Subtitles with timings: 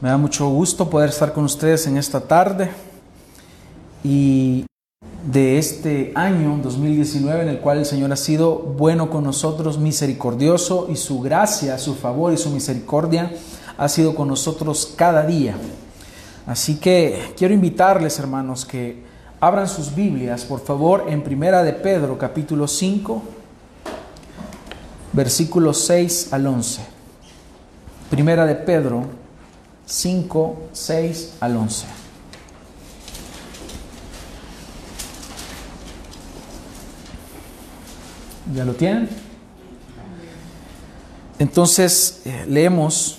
[0.00, 2.70] Me da mucho gusto poder estar con ustedes en esta tarde
[4.02, 4.64] y
[5.26, 10.86] de este año 2019 en el cual el Señor ha sido bueno con nosotros, misericordioso
[10.90, 13.30] y su gracia, su favor y su misericordia
[13.76, 15.54] ha sido con nosotros cada día.
[16.46, 19.02] Así que quiero invitarles, hermanos, que
[19.38, 23.22] abran sus Biblias, por favor, en Primera de Pedro, capítulo 5,
[25.12, 26.80] versículos 6 al 11.
[28.08, 29.19] Primera de Pedro
[29.90, 31.86] 5, 6 al 11.
[38.54, 39.08] ¿Ya lo tienen?
[41.40, 43.18] Entonces eh, leemos,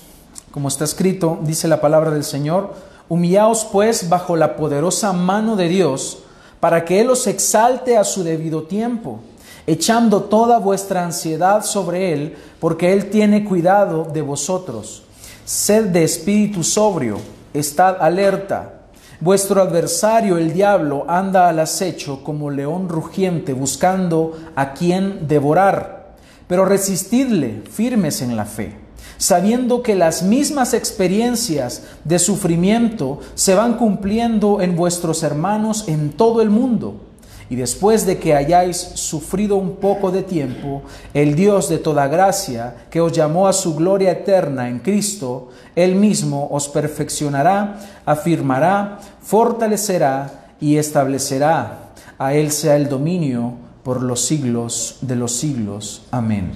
[0.51, 2.73] como está escrito, dice la palabra del Señor,
[3.09, 6.19] humillaos pues bajo la poderosa mano de Dios,
[6.61, 9.19] para que Él os exalte a su debido tiempo,
[9.67, 15.03] echando toda vuestra ansiedad sobre Él, porque Él tiene cuidado de vosotros.
[15.51, 17.17] Sed de espíritu sobrio,
[17.53, 18.83] estad alerta.
[19.19, 26.13] Vuestro adversario, el diablo, anda al acecho como león rugiente buscando a quien devorar.
[26.47, 28.77] Pero resistidle firmes en la fe,
[29.17, 36.41] sabiendo que las mismas experiencias de sufrimiento se van cumpliendo en vuestros hermanos en todo
[36.41, 37.10] el mundo
[37.51, 42.85] y después de que hayáis sufrido un poco de tiempo, el Dios de toda gracia,
[42.89, 50.53] que os llamó a su gloria eterna en Cristo, Él mismo os perfeccionará, afirmará, fortalecerá
[50.61, 51.91] y establecerá.
[52.17, 56.03] A Él sea el dominio por los siglos de los siglos.
[56.09, 56.53] Amén.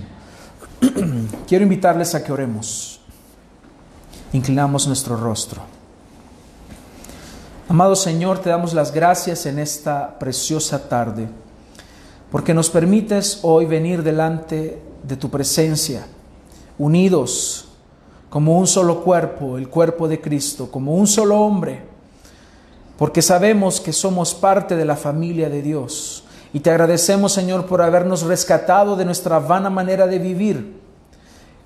[1.46, 3.02] Quiero invitarles a que oremos.
[4.32, 5.75] Inclinamos nuestro rostro.
[7.68, 11.28] Amado Señor, te damos las gracias en esta preciosa tarde,
[12.32, 16.06] porque nos permites hoy venir delante de tu presencia,
[16.78, 17.70] unidos
[18.30, 21.82] como un solo cuerpo, el cuerpo de Cristo, como un solo hombre,
[23.00, 26.24] porque sabemos que somos parte de la familia de Dios.
[26.54, 30.80] Y te agradecemos, Señor, por habernos rescatado de nuestra vana manera de vivir,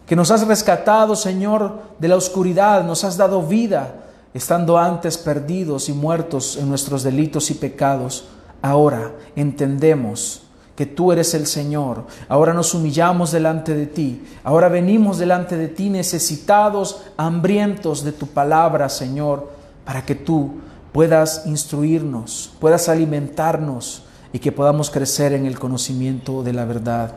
[0.07, 5.89] que nos has rescatado, Señor, de la oscuridad, nos has dado vida estando antes perdidos
[5.89, 8.25] y muertos en nuestros delitos y pecados,
[8.61, 10.43] ahora entendemos
[10.75, 12.05] que tú eres el Señor.
[12.29, 14.23] Ahora nos humillamos delante de ti.
[14.45, 19.51] Ahora venimos delante de ti necesitados, hambrientos de tu palabra, Señor,
[19.83, 20.51] para que tú
[20.93, 27.13] puedas instruirnos, puedas alimentarnos y que podamos crecer en el conocimiento de la verdad.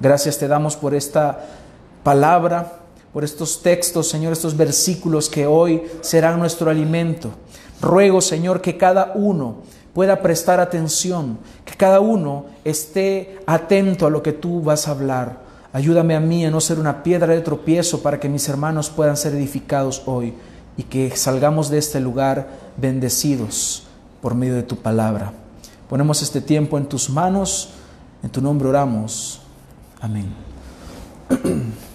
[0.00, 1.44] Gracias te damos por esta
[2.02, 2.81] palabra
[3.12, 7.30] por estos textos, Señor, estos versículos que hoy serán nuestro alimento.
[7.80, 9.56] Ruego, Señor, que cada uno
[9.92, 15.42] pueda prestar atención, que cada uno esté atento a lo que tú vas a hablar.
[15.74, 19.16] Ayúdame a mí a no ser una piedra de tropiezo para que mis hermanos puedan
[19.16, 20.34] ser edificados hoy
[20.76, 23.84] y que salgamos de este lugar bendecidos
[24.22, 25.32] por medio de tu palabra.
[25.88, 27.70] Ponemos este tiempo en tus manos,
[28.22, 29.40] en tu nombre oramos.
[30.00, 30.32] Amén.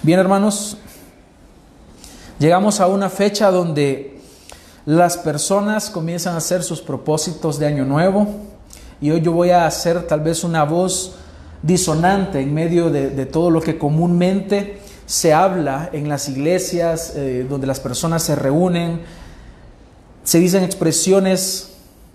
[0.00, 0.76] Bien, hermanos,
[2.38, 4.20] llegamos a una fecha donde
[4.86, 8.28] las personas comienzan a hacer sus propósitos de año nuevo
[9.00, 11.16] y hoy yo voy a hacer tal vez una voz
[11.62, 17.66] disonante en medio de, todo lo que comúnmente se habla en las iglesias, eh, donde
[17.66, 19.00] las personas se reúnen,
[20.22, 21.72] se dicen expresiones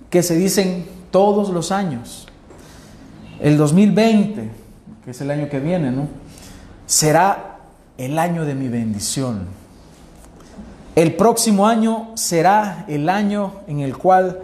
[0.09, 2.29] que se dicen todos los años.
[3.41, 4.49] El 2020,
[5.03, 6.07] que es el año que viene, ¿no?
[6.85, 7.52] Será
[7.97, 9.47] el año de mi bendición.
[10.95, 14.39] El próximo año será el año en el cual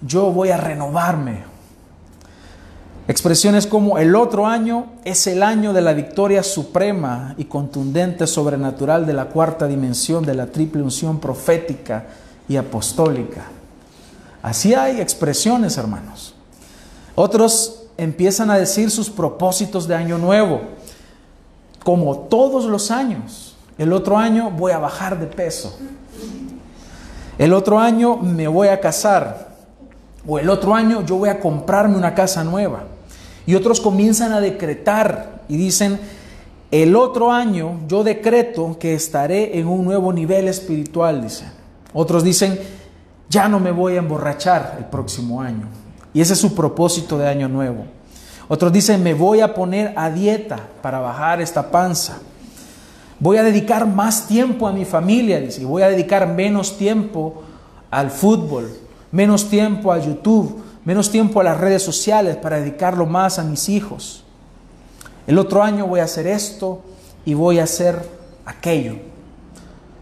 [0.00, 1.44] yo voy a renovarme.
[3.08, 9.04] Expresiones como el otro año es el año de la victoria suprema y contundente sobrenatural
[9.04, 12.06] de la cuarta dimensión de la triple unción profética
[12.48, 13.46] y apostólica.
[14.42, 16.34] Así hay expresiones, hermanos.
[17.16, 20.60] Otros empiezan a decir sus propósitos de año nuevo
[21.84, 23.56] como todos los años.
[23.78, 25.78] El otro año voy a bajar de peso.
[27.38, 29.56] El otro año me voy a casar.
[30.26, 32.84] O el otro año yo voy a comprarme una casa nueva.
[33.46, 35.98] Y otros comienzan a decretar y dicen,
[36.70, 41.48] el otro año yo decreto que estaré en un nuevo nivel espiritual, dicen.
[41.92, 42.60] Otros dicen,
[43.28, 45.66] ya no me voy a emborrachar el próximo año.
[46.12, 47.86] Y ese es su propósito de año nuevo.
[48.52, 52.18] Otros dicen, me voy a poner a dieta para bajar esta panza.
[53.20, 57.44] Voy a dedicar más tiempo a mi familia, y voy a dedicar menos tiempo
[57.92, 58.68] al fútbol,
[59.12, 63.68] menos tiempo a YouTube, menos tiempo a las redes sociales para dedicarlo más a mis
[63.68, 64.24] hijos.
[65.28, 66.82] El otro año voy a hacer esto
[67.24, 68.04] y voy a hacer
[68.46, 68.96] aquello.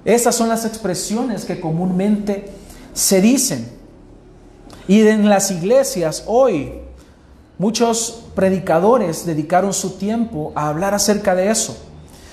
[0.06, 2.50] Esas son las expresiones que comúnmente
[2.94, 3.68] se dicen.
[4.86, 6.87] Y en las iglesias hoy
[7.58, 11.76] muchos predicadores dedicaron su tiempo a hablar acerca de eso.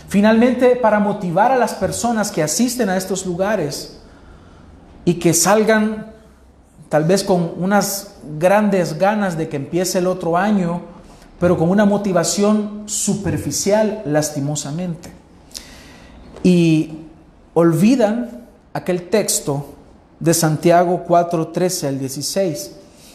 [0.08, 3.98] Finalmente, para motivar a las personas que asisten a estos lugares
[5.04, 6.14] y que salgan
[6.90, 10.82] tal vez con unas grandes ganas de que empiece el otro año,
[11.40, 15.12] pero con una motivación superficial lastimosamente.
[16.44, 17.00] Y
[17.56, 19.74] olvidan aquel texto
[20.20, 22.72] de Santiago 4, 13 al 16,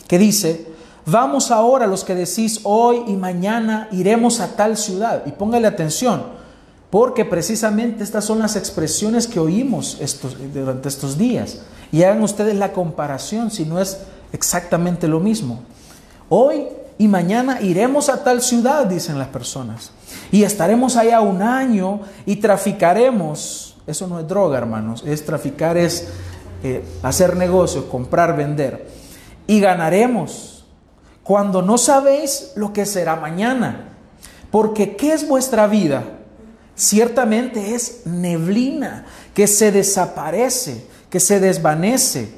[0.08, 0.66] que dice,
[1.06, 5.22] vamos ahora los que decís hoy y mañana iremos a tal ciudad.
[5.26, 6.22] Y póngale atención,
[6.90, 11.58] porque precisamente estas son las expresiones que oímos estos, durante estos días.
[11.92, 13.98] Y hagan ustedes la comparación si no es
[14.32, 15.60] exactamente lo mismo.
[16.28, 16.66] Hoy
[16.98, 19.90] y mañana iremos a tal ciudad, dicen las personas.
[20.30, 23.76] Y estaremos allá un año y traficaremos.
[23.86, 25.02] Eso no es droga, hermanos.
[25.06, 26.08] Es traficar, es
[26.62, 28.86] eh, hacer negocios, comprar, vender.
[29.46, 30.49] Y ganaremos
[31.22, 33.88] cuando no sabéis lo que será mañana.
[34.50, 36.02] Porque ¿qué es vuestra vida?
[36.74, 42.34] Ciertamente es neblina que se desaparece, que se desvanece,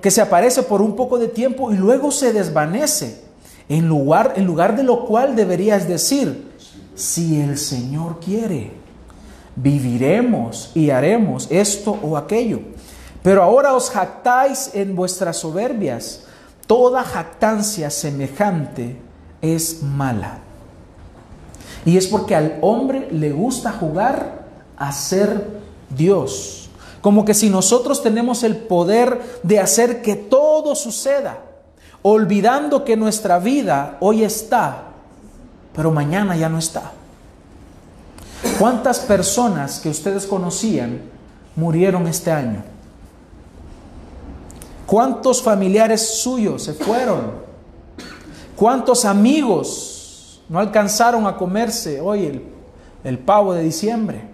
[0.00, 3.22] que se aparece por un poco de tiempo y luego se desvanece.
[3.68, 6.50] En lugar, en lugar de lo cual deberías decir,
[6.94, 8.72] si el Señor quiere,
[9.56, 12.60] viviremos y haremos esto o aquello.
[13.22, 16.24] Pero ahora os jactáis en vuestras soberbias.
[16.70, 18.96] Toda jactancia semejante
[19.42, 20.38] es mala.
[21.84, 24.44] Y es porque al hombre le gusta jugar
[24.76, 25.48] a ser
[25.88, 26.70] Dios.
[27.00, 31.40] Como que si nosotros tenemos el poder de hacer que todo suceda,
[32.02, 34.92] olvidando que nuestra vida hoy está,
[35.74, 36.92] pero mañana ya no está.
[38.60, 41.00] ¿Cuántas personas que ustedes conocían
[41.56, 42.62] murieron este año?
[44.90, 47.30] ¿Cuántos familiares suyos se fueron?
[48.56, 52.42] ¿Cuántos amigos no alcanzaron a comerse hoy el,
[53.04, 54.24] el pavo de diciembre?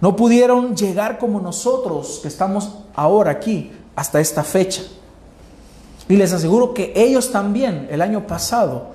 [0.00, 4.82] No pudieron llegar como nosotros que estamos ahora aquí hasta esta fecha.
[6.08, 8.90] Y les aseguro que ellos también el año pasado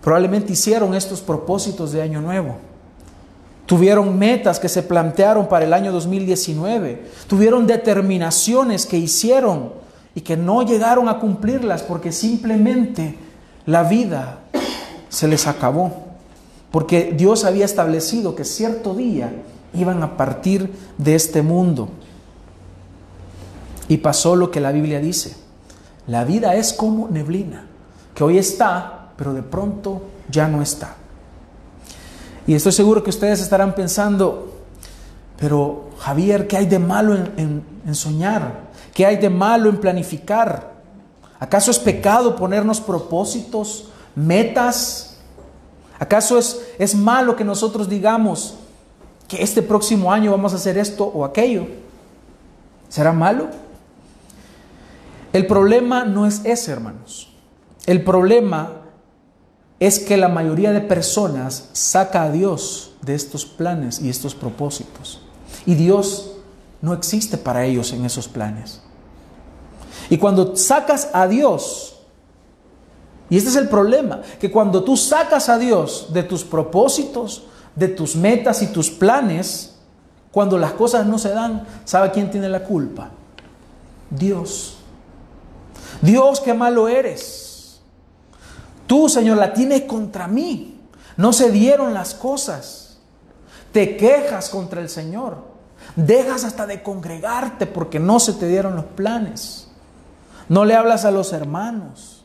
[0.00, 2.69] probablemente hicieron estos propósitos de año nuevo.
[3.70, 7.04] Tuvieron metas que se plantearon para el año 2019.
[7.28, 9.72] Tuvieron determinaciones que hicieron
[10.12, 13.14] y que no llegaron a cumplirlas porque simplemente
[13.66, 14.40] la vida
[15.08, 15.92] se les acabó.
[16.72, 19.32] Porque Dios había establecido que cierto día
[19.72, 21.90] iban a partir de este mundo.
[23.86, 25.36] Y pasó lo que la Biblia dice.
[26.08, 27.66] La vida es como neblina,
[28.16, 30.96] que hoy está, pero de pronto ya no está.
[32.46, 34.52] Y estoy seguro que ustedes estarán pensando,
[35.38, 38.70] pero Javier, ¿qué hay de malo en, soñar?
[38.94, 40.72] ¿Qué hay de malo en planificar?
[41.38, 45.18] ¿Acaso es pecado ponernos propósitos, metas?
[45.98, 48.54] ¿Acaso es, es malo que nosotros digamos
[49.28, 51.66] que este próximo año vamos a hacer esto o aquello?
[52.88, 53.48] ¿Será malo?
[55.32, 57.32] El problema no es ese, hermanos.
[57.86, 58.79] El problema
[59.80, 65.22] es que la mayoría de personas saca a Dios de estos planes y estos propósitos.
[65.64, 66.32] Y Dios
[66.82, 68.82] no existe para ellos en esos planes.
[70.10, 71.98] Y cuando sacas a Dios,
[73.30, 77.44] y este es el problema, que cuando tú sacas a Dios de tus propósitos,
[77.74, 79.76] de tus metas y tus planes,
[80.30, 83.10] cuando las cosas no se dan, ¿sabe quién tiene la culpa?
[84.10, 84.76] Dios.
[86.02, 87.39] Dios, qué malo eres.
[88.90, 90.80] Tú, Señor, la tienes contra mí.
[91.16, 92.98] No se dieron las cosas.
[93.70, 95.44] Te quejas contra el Señor.
[95.94, 99.68] Dejas hasta de congregarte porque no se te dieron los planes.
[100.48, 102.24] No le hablas a los hermanos.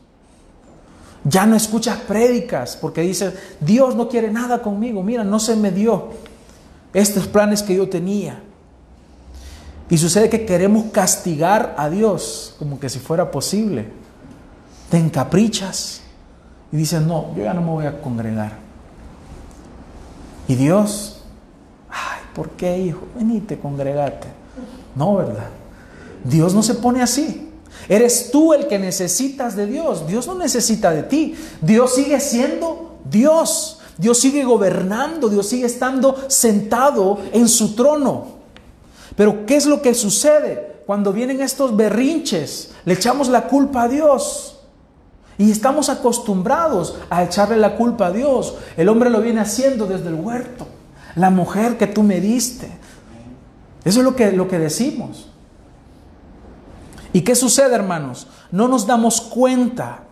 [1.22, 5.04] Ya no escuchas prédicas porque dices, Dios no quiere nada conmigo.
[5.04, 6.14] Mira, no se me dio
[6.92, 8.42] estos planes que yo tenía.
[9.88, 13.86] Y sucede que queremos castigar a Dios como que si fuera posible.
[14.90, 16.02] Te encaprichas
[16.72, 18.52] y dices, no, yo ya no me voy a congregar.
[20.48, 21.22] Y Dios,
[21.88, 23.06] ay, ¿por qué, hijo?
[23.16, 24.28] Venite, congregate.
[24.94, 25.48] No, ¿verdad?
[26.24, 27.50] Dios no se pone así.
[27.88, 30.06] Eres tú el que necesitas de Dios.
[30.06, 31.34] Dios no necesita de ti.
[31.60, 33.80] Dios sigue siendo Dios.
[33.98, 35.28] Dios sigue gobernando.
[35.28, 38.36] Dios sigue estando sentado en su trono.
[39.14, 40.82] Pero ¿qué es lo que sucede?
[40.86, 44.55] Cuando vienen estos berrinches, le echamos la culpa a Dios.
[45.38, 48.54] Y estamos acostumbrados a echarle la culpa a Dios.
[48.76, 50.66] El hombre lo viene haciendo desde el huerto.
[51.14, 52.70] La mujer que tú me diste.
[53.84, 55.28] Eso es lo que, lo que decimos.
[57.12, 58.28] ¿Y qué sucede, hermanos?
[58.50, 60.04] No nos damos cuenta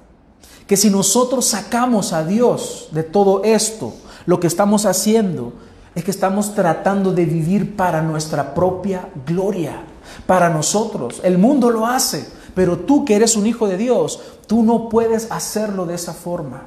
[0.67, 3.95] que si nosotros sacamos a Dios de todo esto,
[4.27, 5.53] lo que estamos haciendo
[5.95, 9.83] es que estamos tratando de vivir para nuestra propia gloria,
[10.27, 11.21] para nosotros.
[11.23, 15.31] El mundo lo hace, pero tú que eres un hijo de Dios, tú no puedes
[15.31, 16.67] hacerlo de esa forma.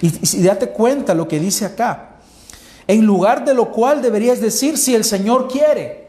[0.00, 2.16] Y, y date cuenta lo que dice acá.
[2.86, 6.06] En lugar de lo cual deberías decir si el Señor quiere.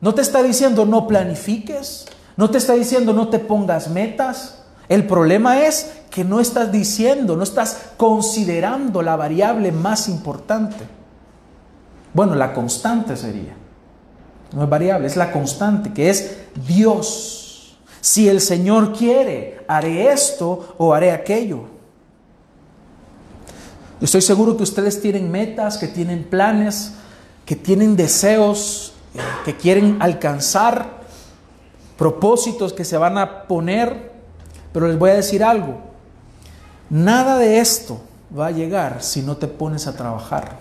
[0.00, 2.06] No te está diciendo no planifiques,
[2.36, 4.58] no te está diciendo no te pongas metas.
[4.88, 10.84] El problema es que no estás diciendo, no estás considerando la variable más importante.
[12.12, 13.54] Bueno, la constante sería.
[14.52, 17.41] No es variable, es la constante, que es Dios.
[18.02, 21.66] Si el Señor quiere, haré esto o haré aquello.
[24.00, 26.94] Estoy seguro que ustedes tienen metas, que tienen planes,
[27.46, 28.92] que tienen deseos,
[29.44, 31.00] que quieren alcanzar,
[31.96, 34.10] propósitos que se van a poner,
[34.72, 35.78] pero les voy a decir algo.
[36.90, 38.00] Nada de esto
[38.36, 40.56] va a llegar si no te pones a trabajar.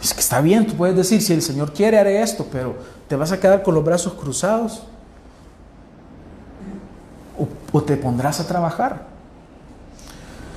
[0.00, 2.76] Es que está bien, tú puedes decir, si el Señor quiere, haré esto, pero
[3.08, 4.84] te vas a quedar con los brazos cruzados.
[7.74, 9.02] O, te pondrás a trabajar.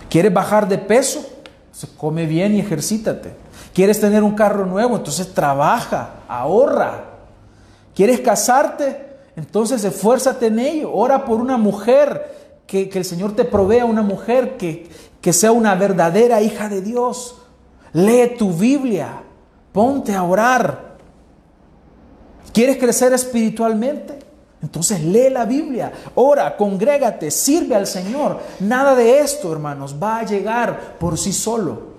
[0.08, 1.26] ¿Quieres bajar de peso?
[1.72, 3.34] Se come bien y ejercítate.
[3.74, 4.96] ¿Quieres tener un carro nuevo?
[4.96, 7.06] Entonces trabaja, ahorra.
[7.96, 9.08] ¿Quieres casarte?
[9.36, 10.94] Entonces esfuérzate en ello.
[10.94, 14.88] Ora por una mujer, que, que el Señor te provea una mujer que,
[15.20, 17.42] que sea una verdadera hija de Dios.
[17.94, 19.24] Lee tu Biblia,
[19.72, 20.98] ponte a orar.
[22.54, 24.27] ¿Quieres crecer espiritualmente?
[24.62, 28.40] Entonces lee la Biblia, ora, congrégate, sirve al Señor.
[28.60, 31.98] Nada de esto, hermanos, va a llegar por sí solo.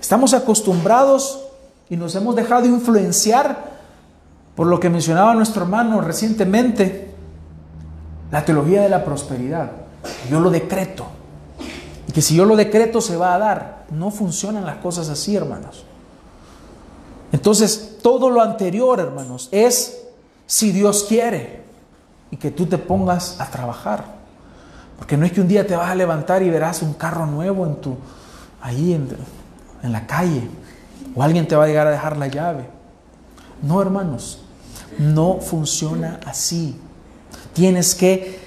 [0.00, 1.44] Estamos acostumbrados
[1.90, 3.74] y nos hemos dejado influenciar
[4.54, 7.12] por lo que mencionaba nuestro hermano recientemente,
[8.30, 9.72] la teología de la prosperidad.
[10.30, 11.04] Yo lo decreto.
[12.08, 13.84] Y que si yo lo decreto se va a dar.
[13.90, 15.84] No funcionan las cosas así, hermanos.
[17.32, 20.02] Entonces, todo lo anterior, hermanos, es
[20.46, 21.63] si Dios quiere
[22.34, 24.06] y que tú te pongas a trabajar.
[24.98, 27.64] Porque no es que un día te vas a levantar y verás un carro nuevo
[27.64, 27.96] en tu,
[28.60, 29.08] ahí en,
[29.84, 30.48] en la calle,
[31.14, 32.66] o alguien te va a llegar a dejar la llave.
[33.62, 34.40] No, hermanos,
[34.98, 36.76] no funciona así.
[37.52, 38.40] Tienes que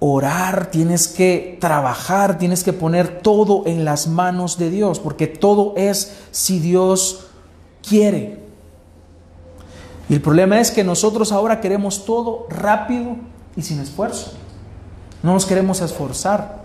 [0.00, 5.74] orar, tienes que trabajar, tienes que poner todo en las manos de Dios, porque todo
[5.76, 7.28] es si Dios
[7.88, 8.43] quiere.
[10.08, 13.16] Y el problema es que nosotros ahora queremos todo rápido
[13.56, 14.32] y sin esfuerzo.
[15.22, 16.64] No nos queremos esforzar.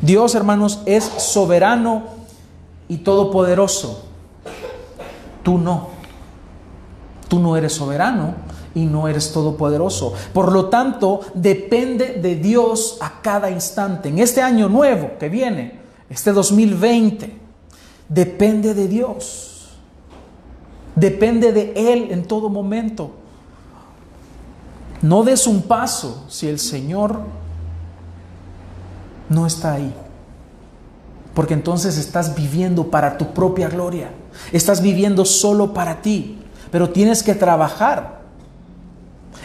[0.00, 2.04] Dios, hermanos, es soberano
[2.88, 4.04] y todopoderoso.
[5.42, 5.88] Tú no.
[7.28, 8.34] Tú no eres soberano
[8.74, 10.12] y no eres todopoderoso.
[10.32, 14.08] Por lo tanto, depende de Dios a cada instante.
[14.08, 17.36] En este año nuevo que viene, este 2020,
[18.08, 19.49] depende de Dios.
[21.00, 23.12] Depende de Él en todo momento.
[25.00, 27.20] No des un paso si el Señor
[29.30, 29.94] no está ahí.
[31.32, 34.10] Porque entonces estás viviendo para tu propia gloria.
[34.52, 36.38] Estás viviendo solo para ti.
[36.70, 38.19] Pero tienes que trabajar.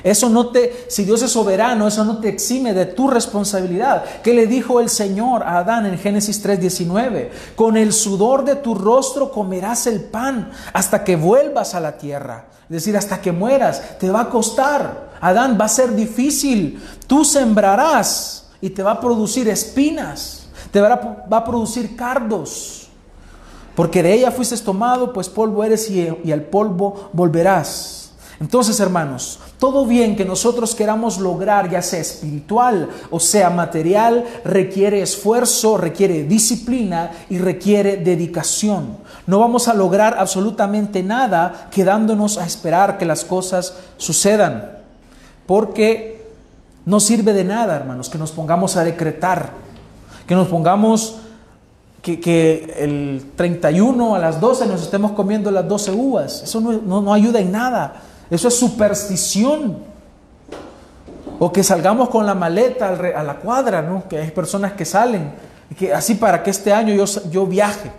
[0.06, 4.04] Eso no te, si Dios es soberano, eso no te exime de tu responsabilidad.
[4.22, 7.32] ¿Qué le dijo el Señor a Adán en Génesis 3:19?
[7.56, 12.46] Con el sudor de tu rostro comerás el pan hasta que vuelvas a la tierra.
[12.66, 15.10] Es decir, hasta que mueras, te va a costar.
[15.20, 16.80] Adán, va a ser difícil.
[17.08, 20.50] Tú sembrarás y te va a producir espinas.
[20.70, 22.90] Te va a, producir cardos.
[23.76, 28.05] Porque de ella fuiste tomado, pues polvo eres y, y al polvo volverás.
[28.40, 35.02] Entonces, hermanos, todo bien que nosotros queramos lograr, ya sea espiritual o sea material, requiere
[35.02, 38.98] esfuerzo, requiere disciplina y requiere dedicación.
[39.26, 44.80] No vamos a lograr absolutamente nada quedándonos a esperar que las cosas sucedan,
[45.46, 46.26] porque
[46.86, 49.52] no sirve de nada, hermanos, que nos pongamos a decretar,
[50.28, 51.20] que nos pongamos
[52.02, 56.44] que, el 31 a las 12 nos estemos comiendo las 12 uvas.
[56.44, 58.02] Eso no, no ayuda en nada.
[58.30, 59.96] Eso es superstición.
[61.38, 64.08] O que salgamos con la maleta a la cuadra, ¿no?
[64.08, 65.34] Que hay personas que salen,
[65.78, 67.92] que así para que este año yo, yo viaje,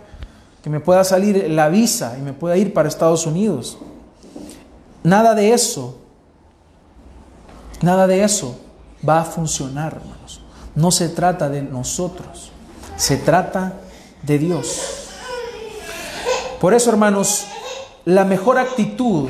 [0.63, 3.77] que me pueda salir la visa y me pueda ir para Estados Unidos.
[5.03, 5.99] Nada de eso,
[7.81, 8.59] nada de eso
[9.07, 10.41] va a funcionar, hermanos.
[10.73, 12.51] No se trata de nosotros,
[12.95, 13.73] se trata
[14.23, 14.81] de Dios.
[16.59, 17.45] Por eso, hermanos,
[18.05, 19.29] la mejor actitud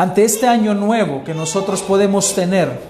[0.00, 2.80] ante este año nuevo que nosotros podemos tener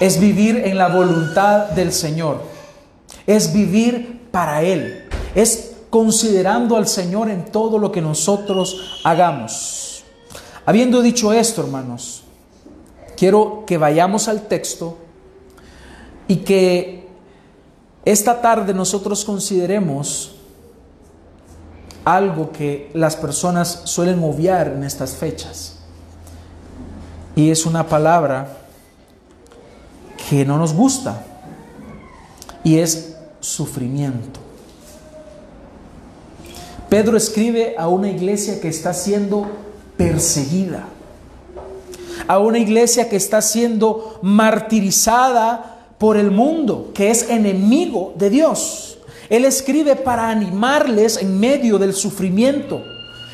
[0.00, 2.40] es vivir en la voluntad del Señor,
[3.26, 10.02] es vivir para Él, es considerando al Señor en todo lo que nosotros hagamos.
[10.64, 12.22] Habiendo dicho esto, hermanos,
[13.14, 14.96] quiero que vayamos al texto
[16.28, 17.08] y que
[18.06, 20.36] esta tarde nosotros consideremos
[22.06, 25.76] algo que las personas suelen obviar en estas fechas.
[27.36, 28.56] Y es una palabra
[30.28, 31.24] que no nos gusta.
[32.62, 34.40] Y es sufrimiento.
[36.88, 39.46] Pedro escribe a una iglesia que está siendo
[39.96, 40.86] perseguida,
[42.26, 48.98] a una iglesia que está siendo martirizada por el mundo, que es enemigo de Dios.
[49.28, 52.82] Él escribe para animarles en medio del sufrimiento.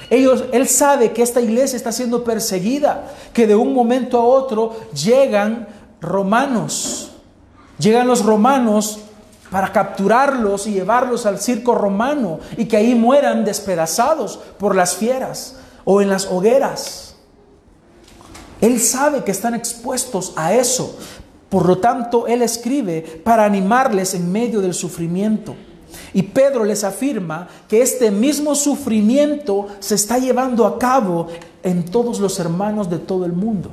[0.09, 4.77] Ellos, él sabe que esta iglesia está siendo perseguida, que de un momento a otro
[4.93, 5.69] llegan
[6.01, 7.11] romanos,
[7.79, 9.01] llegan los romanos
[9.51, 15.57] para capturarlos y llevarlos al circo romano y que ahí mueran despedazados por las fieras
[15.85, 17.17] o en las hogueras.
[18.61, 20.99] Él sabe que están expuestos a eso.
[21.49, 25.55] Por lo tanto, Él escribe para animarles en medio del sufrimiento.
[26.13, 31.29] Y Pedro les afirma que este mismo sufrimiento se está llevando a cabo
[31.63, 33.71] en todos los hermanos de todo el mundo.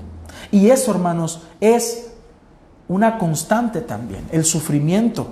[0.51, 2.08] Y eso, hermanos, es
[2.88, 5.27] una constante también, el sufrimiento.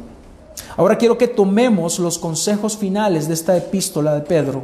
[0.77, 4.63] Ahora quiero que tomemos los consejos finales de esta epístola de Pedro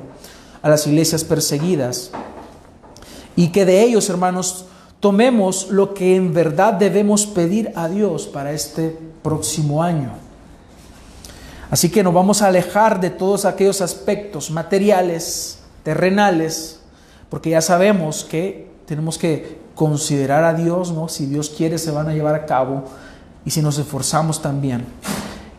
[0.62, 2.12] a las iglesias perseguidas
[3.36, 4.65] y que de ellos, hermanos,
[5.00, 10.26] tomemos lo que en verdad debemos pedir a Dios para este próximo año.
[11.69, 16.79] Así que nos vamos a alejar de todos aquellos aspectos materiales, terrenales,
[17.29, 21.10] porque ya sabemos que tenemos que considerar a Dios, ¿no?
[21.10, 22.86] Si Dios quiere se van a llevar a cabo
[23.45, 24.86] y si nos esforzamos también.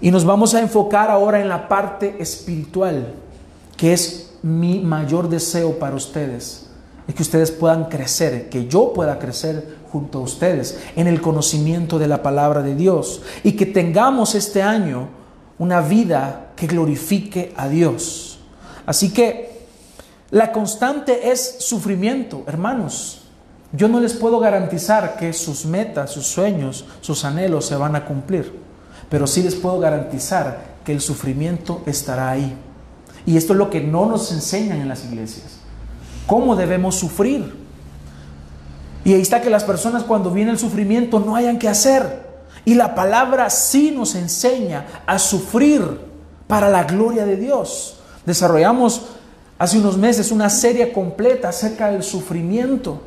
[0.01, 3.14] Y nos vamos a enfocar ahora en la parte espiritual,
[3.77, 6.66] que es mi mayor deseo para ustedes,
[7.07, 11.99] es que ustedes puedan crecer, que yo pueda crecer junto a ustedes en el conocimiento
[11.99, 15.09] de la palabra de Dios y que tengamos este año
[15.59, 18.40] una vida que glorifique a Dios.
[18.87, 19.66] Así que
[20.31, 23.23] la constante es sufrimiento, hermanos.
[23.73, 28.05] Yo no les puedo garantizar que sus metas, sus sueños, sus anhelos se van a
[28.05, 28.53] cumplir,
[29.11, 32.57] pero sí les puedo garantizar que el sufrimiento estará ahí.
[33.27, 35.59] Y esto es lo que no nos enseñan en las iglesias.
[36.27, 37.55] ¿Cómo debemos sufrir?
[39.05, 42.28] Y ahí está que las personas cuando viene el sufrimiento no hayan que hacer.
[42.69, 46.01] Y la palabra sí nos enseña a sufrir
[46.47, 47.97] para la gloria de Dios.
[48.27, 49.07] Desarrollamos
[49.59, 53.01] hace unos meses una serie completa acerca del sufrimiento,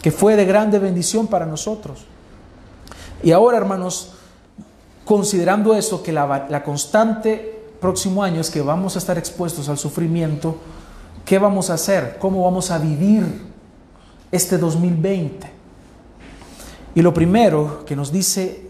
[0.00, 2.04] que fue de grande bendición para nosotros.
[3.20, 4.12] Y ahora, hermanos,
[5.04, 9.76] considerando eso, que la, la constante próximo año es que vamos a estar expuestos al
[9.76, 10.56] sufrimiento,
[11.24, 12.18] ¿qué vamos a hacer?
[12.20, 13.24] ¿Cómo vamos a vivir
[14.30, 15.55] este 2020?
[16.96, 18.62] Y lo primero que nos dice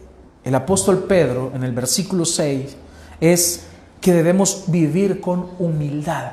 [0.43, 2.77] el apóstol Pedro en el versículo 6
[3.21, 3.67] es
[4.01, 6.33] que debemos vivir con humildad.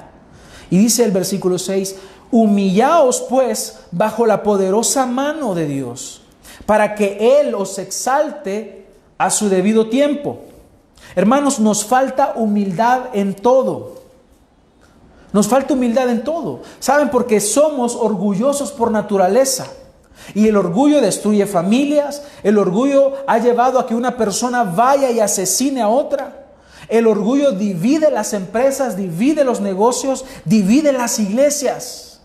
[0.71, 1.95] Y dice el versículo 6,
[2.31, 6.23] humillaos pues bajo la poderosa mano de Dios,
[6.65, 8.87] para que Él os exalte
[9.19, 10.39] a su debido tiempo.
[11.15, 14.01] Hermanos, nos falta humildad en todo.
[15.31, 16.61] Nos falta humildad en todo.
[16.79, 17.11] ¿Saben?
[17.11, 19.67] Porque somos orgullosos por naturaleza.
[20.33, 25.19] Y el orgullo destruye familias, el orgullo ha llevado a que una persona vaya y
[25.19, 26.45] asesine a otra.
[26.87, 32.21] El orgullo divide las empresas, divide los negocios, divide las iglesias.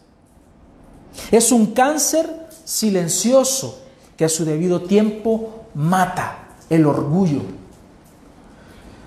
[1.31, 3.81] Es un cáncer silencioso
[4.17, 7.43] que a su debido tiempo mata el orgullo.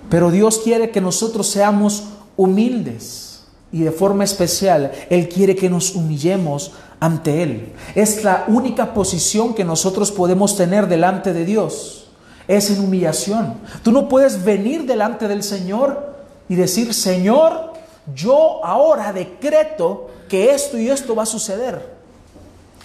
[0.09, 2.03] Pero Dios quiere que nosotros seamos
[2.35, 3.30] humildes
[3.71, 7.73] y de forma especial Él quiere que nos humillemos ante Él.
[7.95, 12.07] Es la única posición que nosotros podemos tener delante de Dios.
[12.47, 13.55] Es en humillación.
[13.83, 16.15] Tú no puedes venir delante del Señor
[16.49, 17.73] y decir, Señor,
[18.13, 22.01] yo ahora decreto que esto y esto va a suceder.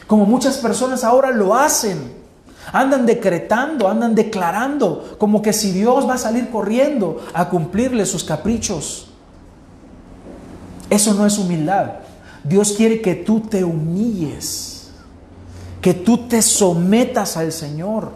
[0.06, 2.14] Como muchas personas ahora lo hacen.
[2.72, 8.24] Andan decretando, andan declarando, como que si Dios va a salir corriendo a cumplirle sus
[8.24, 9.05] caprichos.
[10.90, 11.92] Eso no es humildad.
[12.44, 14.90] Dios quiere que tú te humilles,
[15.80, 18.10] que tú te sometas al Señor,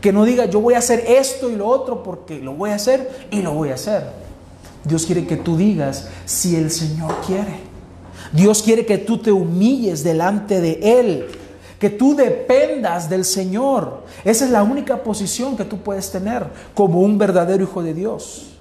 [0.00, 2.74] que no digas yo voy a hacer esto y lo otro porque lo voy a
[2.74, 4.04] hacer y lo voy a hacer.
[4.84, 7.74] Dios quiere que tú digas si el Señor quiere.
[8.32, 11.26] Dios quiere que tú te humilles delante de Él,
[11.78, 14.02] que tú dependas del Señor.
[14.24, 18.53] Esa es la única posición que tú puedes tener como un verdadero hijo de Dios.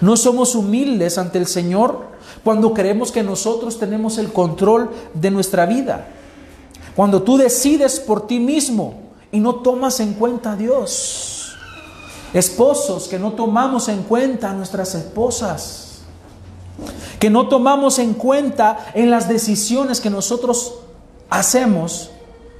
[0.00, 2.08] No somos humildes ante el Señor
[2.44, 6.08] cuando creemos que nosotros tenemos el control de nuestra vida.
[6.96, 8.94] Cuando tú decides por ti mismo
[9.30, 11.56] y no tomas en cuenta a Dios.
[12.34, 15.88] Esposos que no tomamos en cuenta a nuestras esposas
[17.18, 20.74] que no tomamos en cuenta en las decisiones que nosotros
[21.30, 22.10] hacemos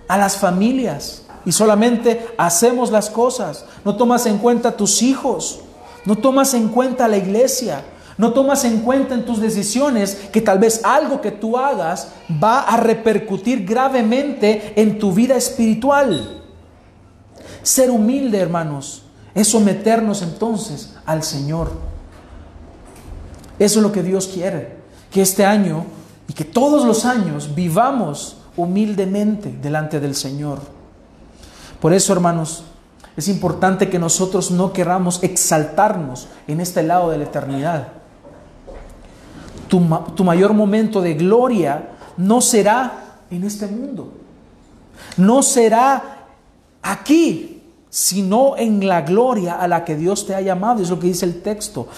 [0.08, 3.64] a las familias y solamente hacemos las cosas.
[3.84, 5.60] No tomas en cuenta a tus hijos,
[6.08, 7.84] no tomas en cuenta a la iglesia,
[8.16, 12.62] no tomas en cuenta en tus decisiones que tal vez algo que tú hagas va
[12.62, 16.40] a repercutir gravemente en tu vida espiritual.
[17.62, 19.02] Ser humilde, hermanos,
[19.34, 21.72] es someternos entonces al Señor.
[23.58, 24.78] Eso es lo que Dios quiere,
[25.10, 25.84] que este año
[26.26, 30.60] y que todos los años vivamos humildemente delante del Señor.
[31.82, 32.64] Por eso, hermanos,
[33.18, 37.88] es importante que nosotros no queramos exaltarnos en este lado de la eternidad.
[39.66, 39.80] Tu,
[40.24, 44.12] mayor momento de gloria no será en este mundo,
[45.16, 46.26] no será
[46.80, 51.08] aquí, sino en la gloria a la que Dios te ha llamado, es lo que
[51.08, 51.88] dice el texto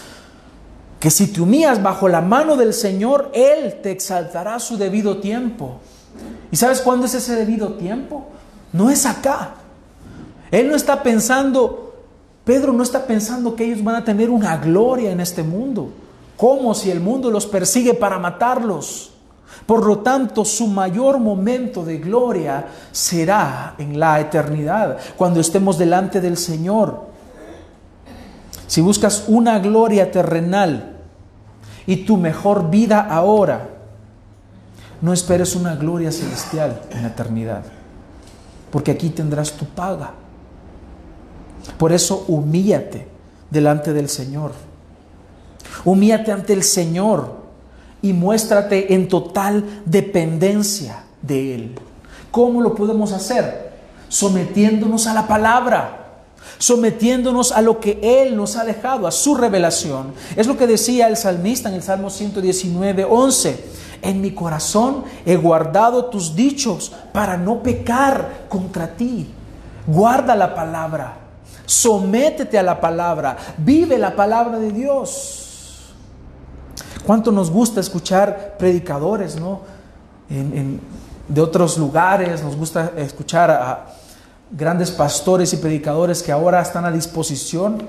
[0.99, 5.19] que si te humillas bajo la mano del Señor, Él te exaltará a su debido
[5.19, 5.81] tiempo.
[6.51, 8.27] ¿Y sabes cuándo es ese debido tiempo?
[8.73, 9.60] No es acá.
[10.51, 11.95] Él no está pensando,
[12.45, 15.91] Pedro no está pensando que ellos van a tener una gloria en este mundo,
[16.37, 19.13] como si el mundo los persigue para matarlos.
[19.67, 26.21] Por lo tanto, su mayor momento de gloria será en la eternidad, cuando estemos delante
[26.21, 27.09] del Señor.
[28.67, 30.97] Si buscas una gloria terrenal
[31.87, 33.69] y tu mejor vida ahora,
[35.01, 37.63] no esperes una gloria celestial en la eternidad,
[38.71, 40.13] porque aquí tendrás tu paga.
[41.79, 43.07] Por eso humíllate
[43.51, 44.53] delante del Señor.
[45.85, 47.41] Humíllate ante el Señor
[48.03, 51.75] y muéstrate en total dependencia de Él.
[52.31, 53.71] ¿Cómo lo podemos hacer?
[54.09, 56.01] Sometiéndonos a la palabra
[56.59, 60.13] sometiéndonos a lo que Él nos ha dejado, a su revelación.
[60.37, 63.65] Es lo que decía el salmista en el Salmo 119, 11.
[64.03, 69.29] En mi corazón he guardado tus dichos para no pecar contra ti.
[69.87, 71.17] Guarda la palabra,
[71.67, 75.93] sométete a la palabra, vive la palabra de Dios.
[77.05, 79.63] ¿Cuánto nos gusta escuchar predicadores, no?
[80.29, 83.87] de otros lugares, nos gusta escuchar a,
[84.51, 87.83] grandes pastores y predicadores que ahora están a disposición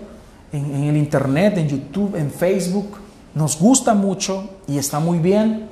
[0.51, 2.97] en, el Internet, en YouTube, en Facebook.
[3.33, 5.69] Nos gusta mucho y está muy bien.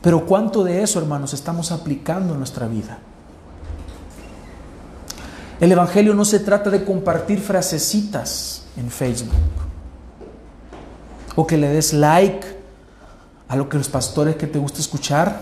[0.00, 2.98] Pero ¿cuánto de eso, hermanos, estamos aplicando en nuestra vida?
[5.60, 9.32] El Evangelio no se trata de compartir frasecitas en Facebook
[11.34, 12.46] o que le des like
[13.48, 15.40] a lo que los pastores que te gusta escuchar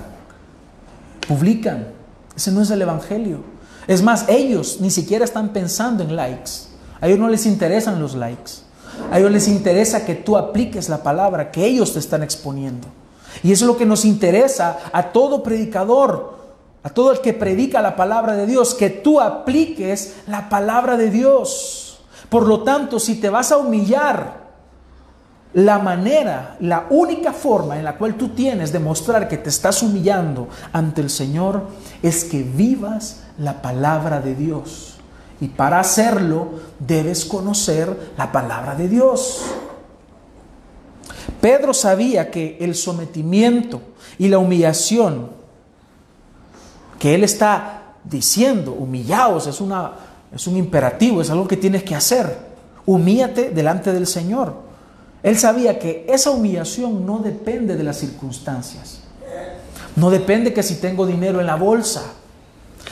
[1.26, 1.88] publican.
[2.34, 3.40] Ese no es el Evangelio.
[3.86, 6.50] Es más, ellos ni siquiera están pensando en likes.
[7.00, 8.52] A ellos no les interesan los likes.
[9.10, 12.88] A ellos les interesa que tú apliques la palabra que ellos te están exponiendo.
[13.42, 16.35] Y eso es lo que nos interesa a todo predicador,
[16.86, 21.10] a todo el que predica la palabra de Dios, que tú apliques la palabra de
[21.10, 21.98] Dios.
[22.28, 24.46] Por lo tanto, si te vas a humillar,
[25.54, 29.82] la manera, la única forma en la cual tú tienes de mostrar que te estás
[29.82, 31.66] humillando ante el Señor
[32.04, 34.98] es que vivas la palabra de Dios.
[35.40, 39.42] Y para hacerlo debes conocer la palabra de Dios.
[41.40, 43.80] Pedro sabía que el sometimiento
[44.18, 45.35] y la humillación
[46.98, 49.92] que él está diciendo, humillaos, es, una,
[50.34, 52.38] es un imperativo, es algo que tienes que hacer.
[52.86, 54.54] Humíllate delante del Señor.
[55.22, 59.00] Él sabía que esa humillación no depende de las circunstancias.
[59.96, 62.02] No depende que si tengo dinero en la bolsa,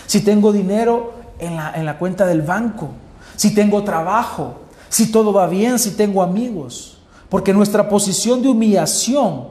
[0.07, 2.89] si tengo dinero en la, en la cuenta del banco,
[3.37, 6.99] si tengo trabajo, si todo va bien, si tengo amigos.
[7.29, 9.49] Porque nuestra posición de humillación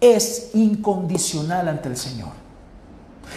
[0.00, 2.43] es incondicional ante el Señor.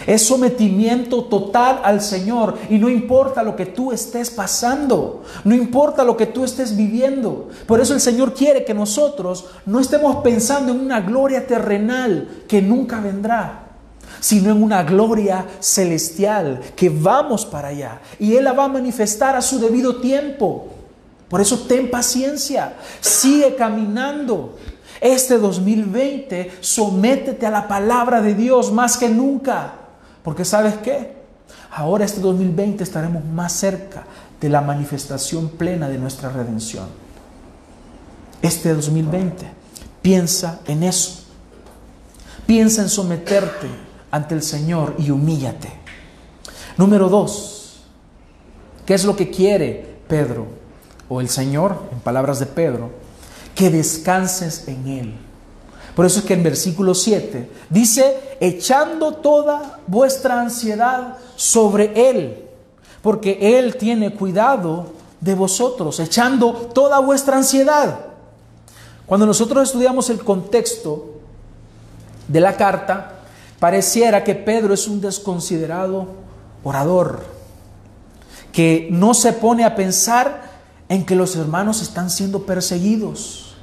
[0.06, 6.04] Es sometimiento total al Señor y no importa lo que tú estés pasando, no importa
[6.04, 7.48] lo que tú estés viviendo.
[7.66, 12.62] Por eso el Señor quiere que nosotros no estemos pensando en una gloria terrenal que
[12.62, 13.64] nunca vendrá
[14.20, 19.36] sino en una gloria celestial que vamos para allá y Él la va a manifestar
[19.36, 20.68] a su debido tiempo.
[21.28, 24.56] Por eso ten paciencia, sigue caminando.
[25.00, 29.74] Este 2020, sométete a la palabra de Dios más que nunca.
[30.28, 31.14] Porque sabes qué?
[31.70, 34.04] Ahora este 2020 estaremos más cerca
[34.38, 36.84] de la manifestación plena de nuestra redención.
[38.42, 39.46] Este 2020,
[40.02, 41.22] piensa en eso.
[42.44, 43.68] Piensa en someterte
[44.10, 45.72] ante el Señor y humíllate.
[46.76, 47.84] Número dos,
[48.84, 50.46] ¿qué es lo que quiere Pedro
[51.08, 52.90] o el Señor, en palabras de Pedro?
[53.54, 55.27] Que descanses en Él.
[55.98, 62.44] Por eso es que en versículo 7 dice, echando toda vuestra ansiedad sobre Él,
[63.02, 67.98] porque Él tiene cuidado de vosotros, echando toda vuestra ansiedad.
[69.06, 71.14] Cuando nosotros estudiamos el contexto
[72.28, 73.18] de la carta,
[73.58, 76.06] pareciera que Pedro es un desconsiderado
[76.62, 77.24] orador,
[78.52, 80.48] que no se pone a pensar
[80.88, 83.56] en que los hermanos están siendo perseguidos,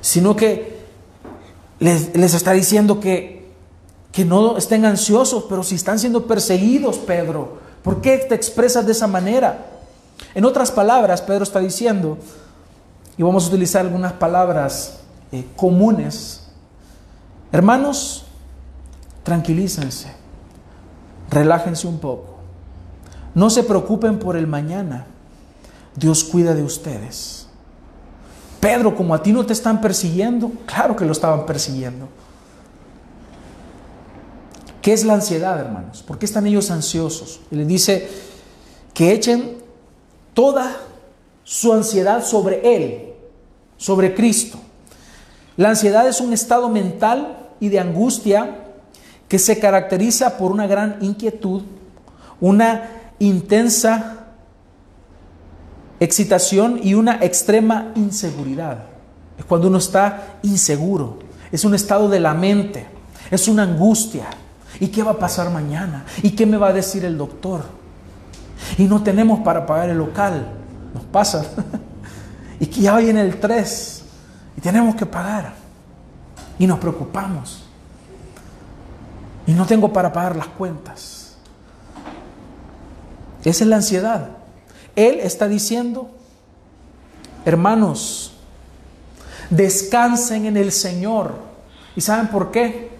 [0.00, 0.73] sino que
[1.78, 3.50] les, está diciendo que,
[4.12, 8.92] que no estén ansiosos, pero si están siendo perseguidos, Pedro, ¿por qué te expresas de
[8.92, 9.66] esa manera?
[10.34, 12.18] En otras palabras, Pedro está diciendo,
[13.16, 15.00] y vamos a utilizar algunas palabras
[15.32, 16.46] eh, comunes,
[17.52, 18.24] hermanos,
[19.22, 20.12] tranquilícense,
[21.30, 22.36] relájense un poco,
[23.34, 25.06] no se preocupen por el mañana,
[25.96, 27.43] Dios cuida de ustedes.
[28.64, 32.08] Pedro, como a ti no te están persiguiendo, claro que lo estaban persiguiendo.
[34.80, 36.02] ¿Qué es la ansiedad, hermanos?
[36.02, 37.40] ¿Por qué están ellos ansiosos?
[37.50, 38.08] Y le dice
[38.94, 39.58] que echen
[40.32, 40.78] toda
[41.42, 43.12] su ansiedad sobre Él,
[43.76, 44.56] sobre Cristo.
[45.58, 48.64] La ansiedad es un estado mental y de angustia
[49.28, 51.64] que se caracteriza por una gran inquietud,
[52.40, 54.23] una intensa
[56.00, 58.84] excitación y una extrema inseguridad.
[59.38, 61.18] Es cuando uno está inseguro.
[61.50, 62.86] Es un estado de la mente.
[63.30, 64.26] Es una angustia.
[64.80, 66.04] ¿Y qué va a pasar mañana?
[66.22, 67.64] ¿Y qué me va a decir el doctor?
[68.78, 70.46] Y no tenemos para pagar el local.
[70.92, 71.44] Nos pasa.
[72.60, 74.02] y que ya viene el 3.
[74.56, 75.54] Y tenemos que pagar.
[76.58, 77.64] Y nos preocupamos.
[79.46, 81.36] Y no tengo para pagar las cuentas.
[83.44, 84.43] Esa es la ansiedad.
[84.96, 86.08] Él está diciendo,
[87.44, 88.32] hermanos,
[89.50, 91.34] descansen en el Señor.
[91.96, 92.90] ¿Y saben por qué?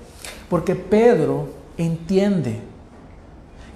[0.49, 2.61] Porque Pedro entiende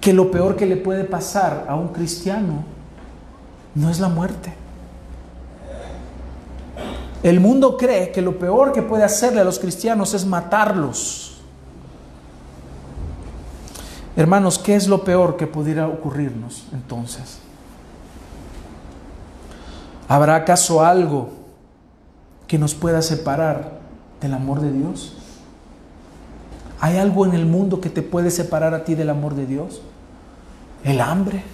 [0.01, 2.65] que lo peor que le puede pasar a un cristiano
[3.75, 4.55] no es la muerte.
[7.23, 11.41] El mundo cree que lo peor que puede hacerle a los cristianos es matarlos.
[14.17, 17.39] Hermanos, ¿qué es lo peor que pudiera ocurrirnos entonces?
[20.09, 21.29] ¿Habrá acaso algo
[22.47, 23.73] que nos pueda separar
[24.23, 25.13] del amor de Dios?
[26.81, 29.83] ¿Hay algo en el mundo que te puede separar a ti del amor de Dios?
[30.83, 31.45] ¿El hambre?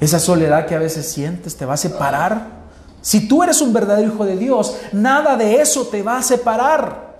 [0.00, 2.48] ¿Esa soledad que a veces sientes te va a separar?
[3.00, 7.14] Si tú eres un verdadero hijo de Dios, nada de eso te va a separar.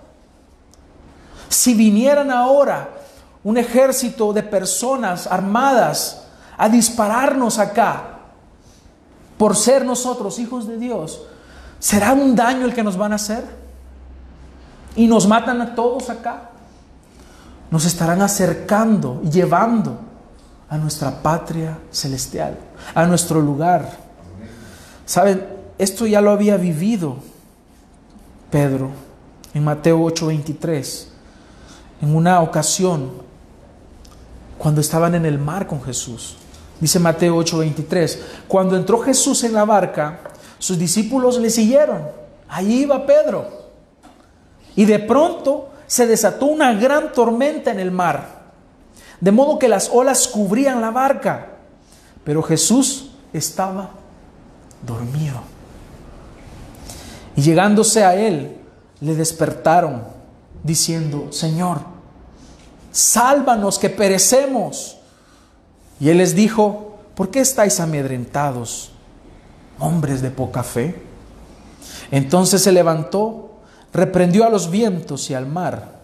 [1.49, 2.91] Si vinieran ahora
[3.43, 6.25] un ejército de personas armadas
[6.59, 8.14] a dispararnos acá,
[9.39, 11.23] por ser nosotros hijos de Dios,
[11.79, 13.45] ¿será un daño el que nos van a hacer?
[14.97, 16.51] Y nos matan a todos acá.
[17.71, 19.99] Nos estarán acercando y llevando
[20.69, 22.59] a nuestra patria celestial,
[22.95, 23.91] a nuestro lugar.
[25.05, 25.47] Saben,
[25.79, 27.17] esto ya lo había vivido
[28.51, 28.91] Pedro
[29.53, 31.09] en Mateo 8:23,
[32.03, 33.11] en una ocasión,
[34.59, 36.37] cuando estaban en el mar con Jesús.
[36.81, 40.21] Dice Mateo 8:23, cuando entró Jesús en la barca,
[40.59, 42.03] sus discípulos le siguieron.
[42.49, 43.65] Ahí iba Pedro.
[44.77, 48.43] Y de pronto se desató una gran tormenta en el mar,
[49.21, 51.49] de modo que las olas cubrían la barca.
[52.25, 53.91] Pero Jesús estaba
[54.87, 55.41] dormido.
[57.37, 58.57] Y llegándose a él,
[59.01, 60.05] le despertaron,
[60.63, 61.81] diciendo, Señor,
[62.91, 64.94] sálvanos que perecemos.
[66.01, 68.93] Y él les dijo, ¿por qué estáis amedrentados,
[69.79, 71.03] hombres de poca fe?
[72.11, 73.51] Entonces se levantó,
[73.93, 76.01] reprendió a los vientos y al mar,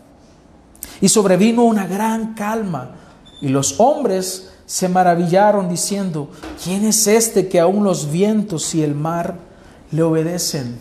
[1.01, 2.97] y sobrevino una gran calma,
[3.41, 6.31] y los hombres se maravillaron diciendo,
[6.63, 9.37] ¿quién es este que aún los vientos y el mar
[9.91, 10.79] le obedecen?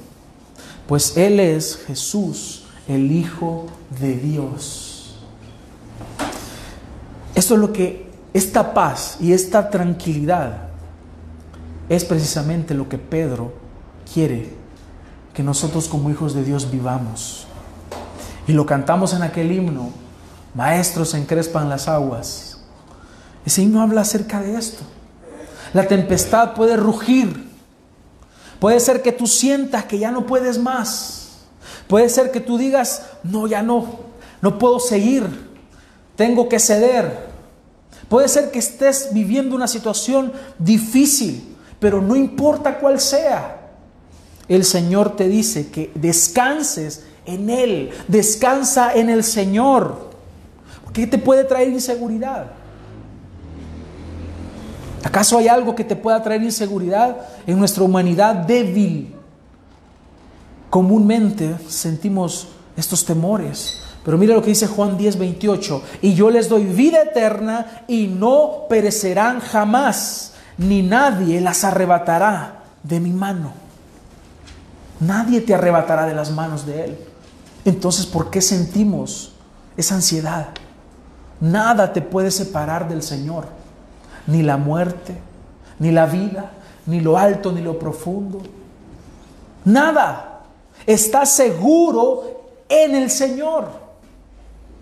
[0.88, 3.66] Pues Él es Jesús, el Hijo
[4.00, 5.16] de Dios.
[7.34, 10.70] Esto es lo que esta paz y esta tranquilidad
[11.90, 13.54] es precisamente lo que Pedro
[14.14, 14.54] quiere
[15.34, 17.48] que nosotros como hijos de Dios vivamos.
[18.48, 19.92] Y lo cantamos en aquel himno,
[20.54, 22.60] Maestros encrespan las aguas.
[23.46, 24.84] Ese himno habla acerca de esto.
[25.74, 27.50] La tempestad puede rugir.
[28.60, 31.38] Puede ser que tú sientas que ya no puedes más.
[31.88, 34.00] Puede ser que tú digas, no, ya no,
[34.42, 35.50] no puedo seguir.
[36.16, 37.29] Tengo que ceder.
[38.10, 43.70] Puede ser que estés viviendo una situación difícil, pero no importa cuál sea.
[44.48, 50.10] El Señor te dice que descanses en Él, descansa en el Señor.
[50.92, 52.48] ¿Qué te puede traer inseguridad?
[55.04, 59.16] ¿Acaso hay algo que te pueda traer inseguridad en nuestra humanidad débil?
[60.72, 63.82] Comúnmente sentimos estos temores.
[64.04, 65.84] Pero mira lo que dice Juan 10, 28.
[66.02, 73.00] Y yo les doy vida eterna y no perecerán jamás, ni nadie las arrebatará de
[73.00, 73.54] mi mano.
[75.00, 76.98] Nadie te arrebatará de las manos de Él.
[77.66, 79.34] Entonces, ¿por qué sentimos
[79.78, 80.48] esa ansiedad?
[81.40, 83.48] Nada te puede separar del Señor.
[84.28, 85.16] Ni la muerte,
[85.80, 86.52] ni la vida,
[86.86, 88.42] ni lo alto, ni lo profundo.
[89.66, 90.42] Nada.
[90.86, 93.79] Estás seguro en el Señor.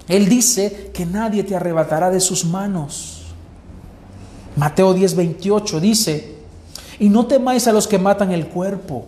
[0.07, 3.23] Él dice que nadie te arrebatará de sus manos.
[4.55, 6.35] Mateo 10, 28 dice,
[6.99, 9.05] y no temáis a los que matan el cuerpo,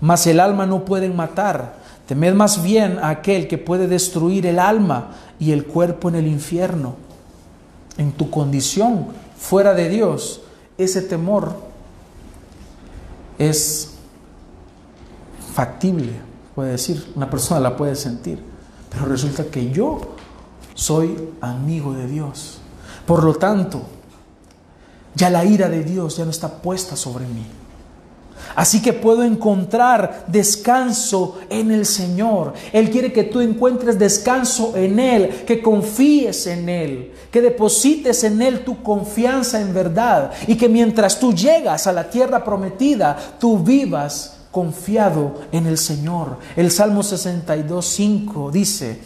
[0.00, 1.76] mas el alma no pueden matar.
[2.06, 6.26] Temed más bien a aquel que puede destruir el alma y el cuerpo en el
[6.26, 6.94] infierno.
[7.98, 10.40] En tu condición fuera de Dios,
[10.78, 11.54] ese temor
[13.38, 13.90] es
[15.54, 16.12] factible,
[16.54, 18.42] puede decir, una persona la puede sentir.
[18.90, 20.11] Pero resulta que yo
[20.74, 22.58] soy amigo de Dios.
[23.06, 23.82] Por lo tanto,
[25.14, 27.44] ya la ira de Dios ya no está puesta sobre mí.
[28.54, 32.52] Así que puedo encontrar descanso en el Señor.
[32.72, 38.42] Él quiere que tú encuentres descanso en Él, que confíes en Él, que deposites en
[38.42, 43.58] Él tu confianza en verdad y que mientras tú llegas a la tierra prometida, tú
[43.58, 46.36] vivas confiado en el Señor.
[46.56, 49.00] El Salmo 62, 5 dice,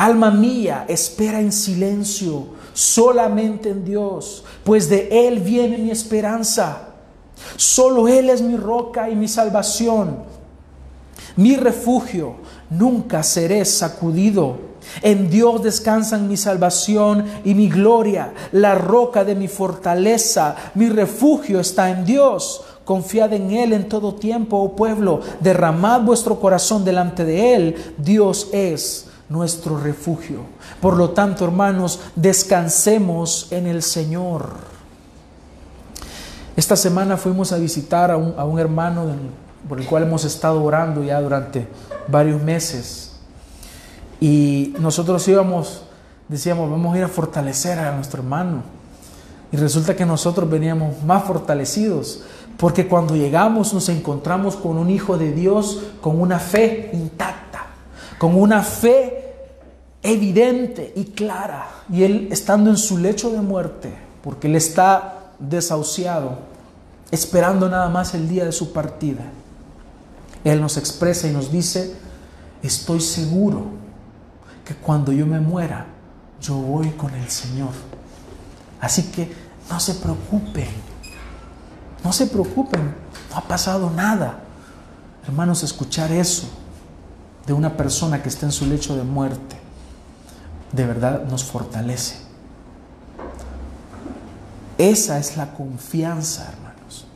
[0.00, 6.88] Alma mía, espera en silencio, solamente en Dios, pues de Él viene mi esperanza.
[7.56, 10.20] Solo Él es mi roca y mi salvación,
[11.36, 12.36] mi refugio.
[12.70, 14.70] Nunca seré sacudido.
[15.02, 20.56] En Dios descansan mi salvación y mi gloria, la roca de mi fortaleza.
[20.74, 22.62] Mi refugio está en Dios.
[22.86, 25.20] Confiad en Él en todo tiempo, oh pueblo.
[25.40, 27.94] Derramad vuestro corazón delante de Él.
[27.98, 30.40] Dios es nuestro refugio.
[30.82, 34.50] Por lo tanto, hermanos, descansemos en el Señor.
[36.56, 39.06] Esta semana fuimos a visitar a un, hermano
[39.68, 41.66] por el cual hemos estado orando ya durante
[42.08, 43.12] varios meses.
[44.20, 45.84] Y nosotros íbamos,
[46.28, 48.62] decíamos, vamos a ir a fortalecer a nuestro hermano.
[49.52, 52.22] Y resulta que nosotros veníamos más fortalecidos,
[52.56, 57.66] porque cuando llegamos nos encontramos con un hijo de Dios con una fe intacta,
[58.18, 59.19] con una fe
[60.02, 61.68] evidente y clara.
[61.90, 66.38] Y él estando en su lecho de muerte, porque él está desahuciado,
[67.10, 69.24] esperando nada más el día de su partida,
[70.44, 71.94] él nos expresa y nos dice,
[72.62, 73.66] estoy seguro
[74.64, 75.86] que cuando yo me muera,
[76.40, 77.72] yo voy con el Señor.
[78.80, 79.30] Así que
[79.68, 80.68] no se preocupen,
[82.02, 82.94] no se preocupen,
[83.30, 84.40] no ha pasado nada.
[85.26, 86.48] Hermanos, escuchar eso
[87.46, 89.59] de una persona que está en su lecho de muerte
[90.72, 92.16] de verdad nos fortalece.
[94.78, 97.06] Esa es la confianza, hermanos,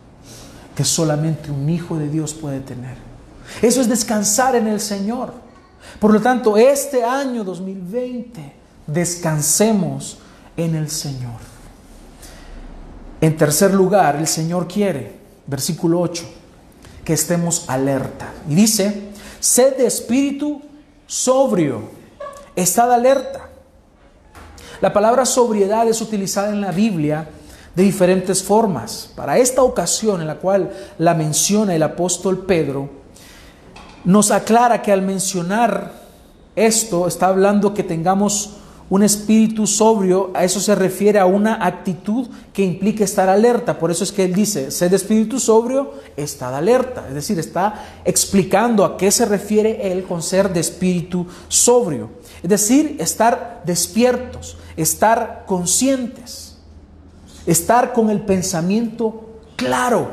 [0.76, 2.96] que solamente un hijo de Dios puede tener.
[3.62, 5.32] Eso es descansar en el Señor.
[5.98, 8.52] Por lo tanto, este año 2020,
[8.86, 10.18] descansemos
[10.56, 11.40] en el Señor.
[13.20, 16.24] En tercer lugar, el Señor quiere, versículo 8,
[17.04, 18.31] que estemos alerta.
[18.48, 19.08] Y dice,
[19.40, 20.60] sed de espíritu
[21.06, 22.04] sobrio
[22.57, 23.48] Estad alerta.
[24.81, 27.29] La palabra sobriedad es utilizada en la Biblia
[27.75, 29.11] de diferentes formas.
[29.17, 32.88] Para esta ocasión en la cual la menciona el apóstol Pedro,
[34.05, 35.92] nos aclara que al mencionar
[36.55, 38.59] esto está hablando que tengamos
[38.94, 43.76] un espíritu sobrio, a eso se refiere a una actitud que implica estar alerta.
[43.76, 47.04] Por eso es que él dice, sed de espíritu sobrio, estad alerta.
[47.08, 52.08] Es decir, está explicando a qué se refiere él con ser de espíritu sobrio.
[52.40, 56.58] Es decir, estar despiertos, estar conscientes,
[57.46, 60.06] estar con el pensamiento claro,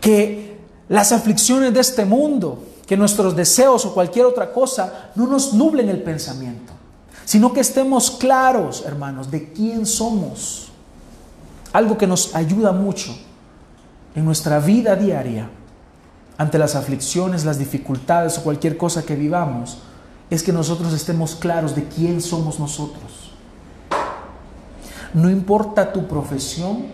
[0.00, 0.56] que
[0.88, 5.88] las aflicciones de este mundo, que nuestros deseos o cualquier otra cosa no nos nublen
[5.88, 6.67] el pensamiento,
[7.28, 10.70] sino que estemos claros, hermanos, de quién somos.
[11.74, 13.14] Algo que nos ayuda mucho
[14.14, 15.50] en nuestra vida diaria,
[16.38, 19.76] ante las aflicciones, las dificultades o cualquier cosa que vivamos,
[20.30, 23.34] es que nosotros estemos claros de quién somos nosotros.
[25.12, 26.86] No importa tu profesión,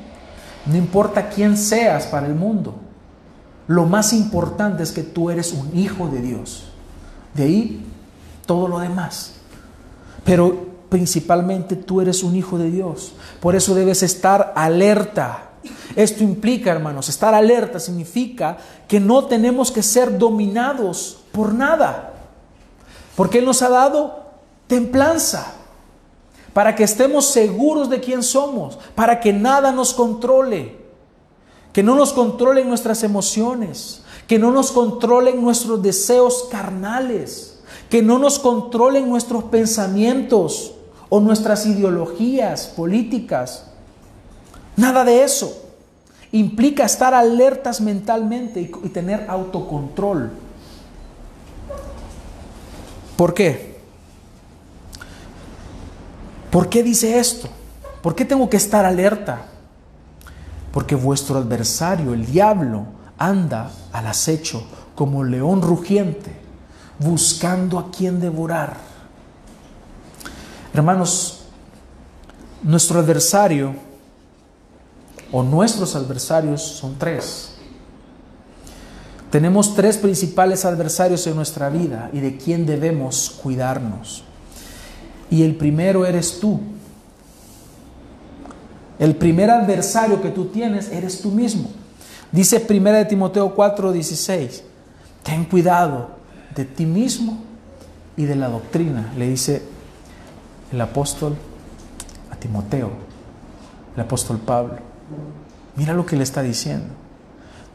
[0.66, 2.74] no importa quién seas para el mundo.
[3.68, 6.64] Lo más importante es que tú eres un hijo de Dios.
[7.34, 7.86] De ahí
[8.46, 9.33] todo lo demás.
[10.24, 13.14] Pero principalmente tú eres un hijo de Dios.
[13.40, 15.50] Por eso debes estar alerta.
[15.96, 18.58] Esto implica, hermanos, estar alerta significa
[18.88, 22.14] que no tenemos que ser dominados por nada.
[23.16, 24.24] Porque Él nos ha dado
[24.66, 25.54] templanza
[26.52, 30.84] para que estemos seguros de quién somos, para que nada nos controle
[31.74, 37.53] que no nos controlen nuestras emociones, que no nos controlen nuestros deseos carnales,
[37.94, 40.74] que no nos controlen nuestros pensamientos
[41.08, 43.66] o nuestras ideologías políticas.
[44.76, 45.62] Nada de eso.
[46.32, 50.32] Implica estar alertas mentalmente y, tener autocontrol.
[53.16, 53.78] ¿Por qué?
[56.50, 57.48] ¿Por qué dice esto?
[58.02, 59.46] ¿Por qué tengo que estar alerta?
[60.72, 62.86] porque vuestro adversario, el diablo,
[63.16, 64.64] anda al acecho
[64.96, 66.43] como león rugiente,
[66.98, 68.76] buscando a quien devorar.
[70.72, 71.40] Hermanos,
[72.62, 73.74] nuestro adversario
[75.30, 77.50] o nuestros adversarios son tres.
[79.30, 84.22] Tenemos tres principales adversarios en nuestra vida y de quién debemos cuidarnos.
[85.30, 86.60] Y el primero eres tú.
[88.98, 91.70] El primer adversario que tú tienes eres tú mismo.
[92.30, 94.62] Dice 1 de Timoteo 4, 16,
[95.24, 96.23] ten cuidado
[96.54, 97.42] de ti mismo
[98.16, 99.62] y de la doctrina, le dice
[100.72, 101.36] el apóstol
[102.30, 102.90] a Timoteo,
[103.94, 104.78] el apóstol Pablo.
[105.76, 106.94] Mira lo que le está diciendo.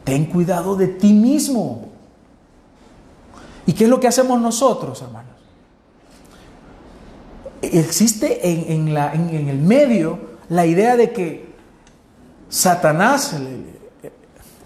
[0.04, 1.88] Ten cuidado de ti mismo.
[3.66, 5.30] ¿Y qué es lo que hacemos nosotros, hermanos?
[7.60, 11.50] Existe en, en el medio la idea de que
[12.50, 13.36] Satanás,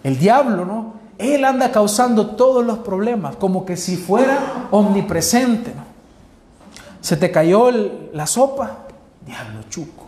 [0.03, 0.95] el, diablo, ¿no?
[1.19, 5.73] Él anda causando todos los problemas, como que si fuera omnipresente.
[7.01, 7.71] Se te cayó
[8.13, 8.79] la sopa,
[9.25, 10.05] diablo chuco.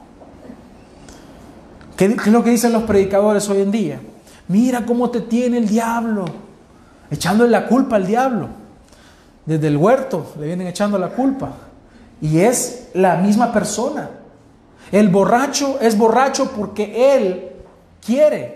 [1.96, 4.00] ¿Qué, es lo que dicen los predicadores hoy en día?
[4.48, 6.24] Mira cómo te tiene el diablo,
[7.11, 8.48] echándole la culpa al diablo.
[9.44, 11.52] Desde el huerto le vienen echando la culpa.
[12.20, 14.11] Y es la misma persona.
[14.92, 17.50] El borracho es borracho porque él
[18.04, 18.55] quiere.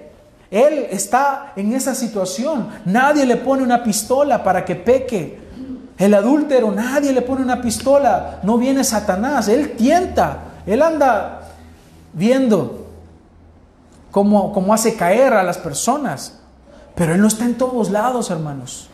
[0.50, 2.68] Él está en esa situación.
[2.84, 5.38] Nadie le pone una pistola para que peque.
[5.96, 8.40] El adúltero, nadie le pone una pistola.
[8.42, 9.48] No viene Satanás.
[9.48, 10.38] Él tienta.
[10.66, 11.42] Él anda
[12.12, 12.86] viendo
[14.10, 16.40] cómo, cómo hace caer a las personas.
[16.96, 18.88] Pero Él no está en todos lados, hermanos.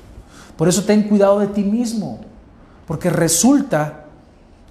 [0.58, 2.20] Por eso ten cuidado de ti mismo.
[2.86, 4.04] Porque resulta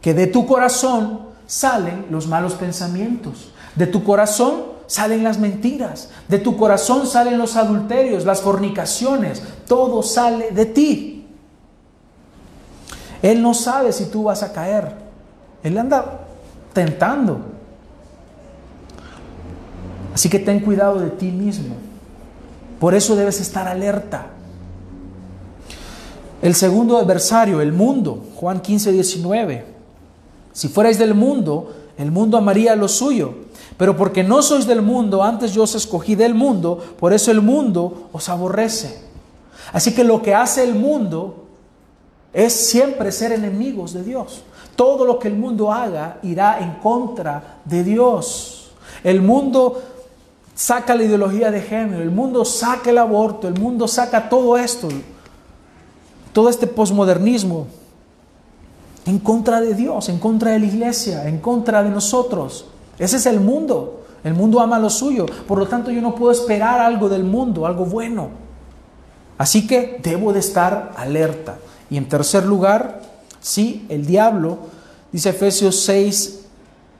[0.01, 3.51] que de tu corazón salen los malos pensamientos.
[3.75, 6.09] De tu corazón salen las mentiras.
[6.27, 9.41] De tu corazón salen los adulterios, las fornicaciones.
[9.67, 11.27] Todo sale de ti.
[13.21, 14.93] Él no sabe si tú vas a caer.
[15.63, 16.19] Él anda
[16.73, 17.39] tentando.
[20.13, 21.75] Así que ten cuidado de ti mismo.
[22.79, 24.27] Por eso debes estar alerta.
[26.41, 29.65] El segundo adversario, el mundo, Juan 15, 19.
[30.53, 33.44] Si fuerais del mundo, el mundo amaría lo suyo.
[33.78, 37.41] Pero porque no sois del mundo, antes yo os escogí del mundo, por eso el
[37.41, 39.01] mundo os aborrece.
[39.73, 41.45] Así que lo que hace el mundo
[42.32, 44.43] es siempre ser enemigos de Dios.
[44.76, 48.71] Todo lo que el mundo haga irá en contra de Dios.
[49.03, 49.82] El mundo
[50.53, 54.88] saca la ideología de género, el mundo saca el aborto, el mundo saca todo esto,
[56.32, 57.67] todo este posmodernismo
[59.05, 62.65] en contra de Dios, en contra de la iglesia, en contra de nosotros.
[62.97, 64.05] Ese es el mundo.
[64.23, 65.25] El mundo ama lo suyo.
[65.47, 68.29] Por lo tanto, yo no puedo esperar algo del mundo, algo bueno.
[69.37, 71.57] Así que debo de estar alerta.
[71.89, 73.01] Y en tercer lugar,
[73.39, 74.57] sí, el diablo,
[75.11, 76.44] dice Efesios 6,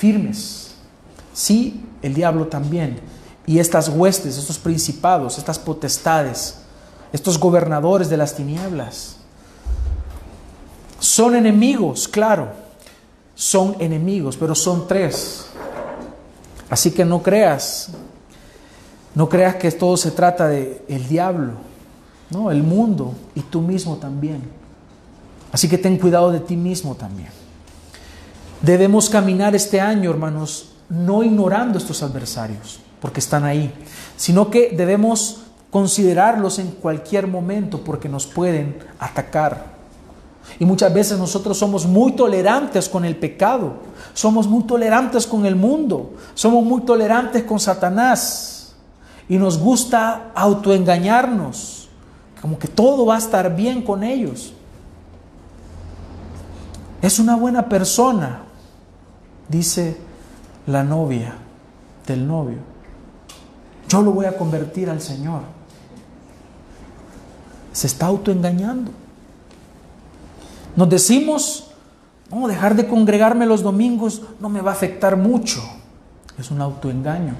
[0.00, 0.70] firmes.
[1.34, 2.98] Sí, el diablo también.
[3.46, 6.56] Y estas huestes, estos principados, estas potestades,
[7.12, 9.16] estos gobernadores de las tinieblas.
[10.98, 12.48] Son enemigos, claro.
[13.34, 15.46] Son enemigos, pero son tres.
[16.70, 17.88] Así que no creas,
[19.14, 21.54] no creas que todo se trata de el diablo,
[22.30, 24.40] no, el mundo y tú mismo también.
[25.52, 27.39] Así que ten cuidado de ti mismo también.
[28.62, 33.72] Debemos caminar este año, hermanos, no ignorando estos adversarios, porque están ahí,
[34.16, 39.78] sino que debemos considerarlos en cualquier momento porque nos pueden atacar.
[40.58, 43.74] Y muchas veces nosotros somos muy tolerantes con el pecado,
[44.12, 48.74] somos muy tolerantes con el mundo, somos muy tolerantes con Satanás
[49.28, 51.88] y nos gusta autoengañarnos,
[52.42, 54.52] como que todo va a estar bien con ellos.
[57.00, 58.42] Es una buena persona,
[59.50, 59.96] dice
[60.66, 61.34] la novia
[62.06, 62.58] del novio.
[63.88, 65.42] Yo lo voy a convertir al Señor.
[67.72, 68.92] Se está autoengañando.
[70.76, 71.72] Nos decimos,
[72.30, 75.60] no, dejar de congregarme los domingos no me va a afectar mucho.
[76.38, 77.34] Es un autoengaño.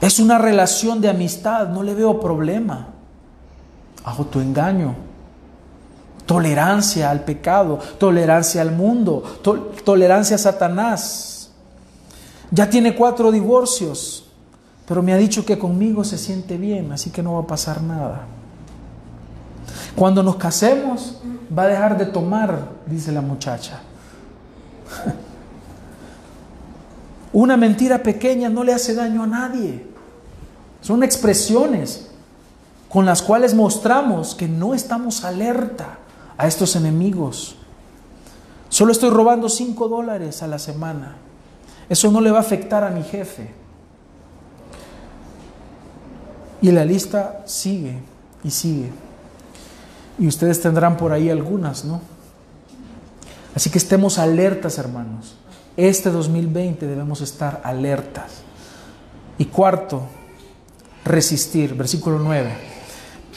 [0.00, 2.88] Es una relación de amistad, no le veo problema.
[4.04, 5.11] Autoengaño
[6.32, 9.22] tolerancia al pecado, tolerancia al mundo,
[9.84, 11.50] tolerancia a Satanás.
[12.50, 14.30] Ya tiene cuatro divorcios,
[14.88, 17.82] pero me ha dicho que conmigo se siente bien, así que no va a pasar
[17.82, 18.22] nada.
[19.94, 21.20] Cuando nos casemos,
[21.56, 23.80] va a dejar de tomar, dice la muchacha.
[27.34, 29.86] Una mentira pequeña no le hace daño a nadie.
[30.80, 32.08] Son expresiones
[32.88, 35.98] con las cuales mostramos que no estamos alerta
[36.36, 37.56] a estos enemigos.
[38.68, 41.16] Solo estoy robando 5 dólares a la semana.
[41.88, 43.50] Eso no le va a afectar a mi jefe.
[46.62, 47.98] Y la lista sigue
[48.44, 48.90] y sigue.
[50.18, 52.00] Y ustedes tendrán por ahí algunas, ¿no?
[53.54, 55.36] Así que estemos alertas, hermanos.
[55.76, 58.42] Este 2020 debemos estar alertas.
[59.38, 60.02] Y cuarto,
[61.04, 62.52] resistir, versículo 9.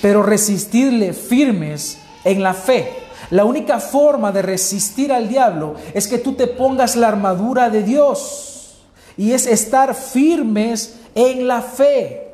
[0.01, 2.91] Pero resistirle firmes en la fe.
[3.30, 7.84] La única forma de resistir al diablo es que tú te pongas la armadura de
[7.84, 8.76] Dios
[9.17, 12.34] y es estar firmes en la fe.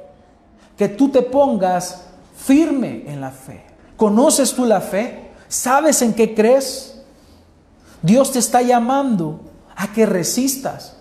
[0.77, 2.01] Que tú te pongas
[2.35, 3.63] firme en la fe.
[3.95, 5.31] ¿Conoces tú la fe?
[5.47, 6.99] ¿Sabes en qué crees?
[8.01, 9.41] Dios te está llamando
[9.75, 10.95] a que resistas.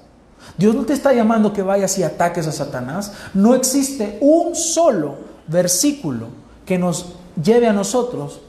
[0.59, 3.13] Dios no te está llamando que vayas y ataques a Satanás.
[3.33, 5.17] No existe un solo
[5.47, 6.27] versículo
[6.67, 8.41] que nos lleve a nosotros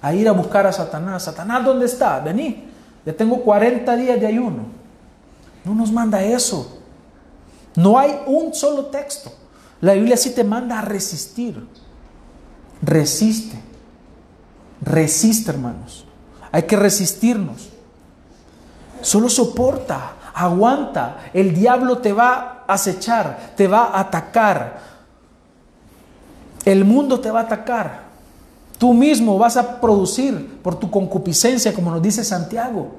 [0.00, 1.24] a ir a buscar a Satanás.
[1.24, 2.20] Satanás, ¿dónde está?
[2.20, 2.64] Vení,
[3.04, 4.66] ya tengo 40 días de ayuno.
[5.64, 6.78] No nos manda eso.
[7.76, 9.32] No hay un solo texto.
[9.80, 11.66] La Biblia sí te manda a resistir.
[12.82, 13.58] Resiste.
[14.80, 16.04] Resiste, hermanos.
[16.50, 17.70] Hay que resistirnos.
[19.00, 21.30] Solo soporta, aguanta.
[21.32, 24.80] El diablo te va a acechar, te va a atacar.
[26.64, 28.07] El mundo te va a atacar.
[28.78, 32.92] Tú mismo vas a producir por tu concupiscencia, como nos dice Santiago,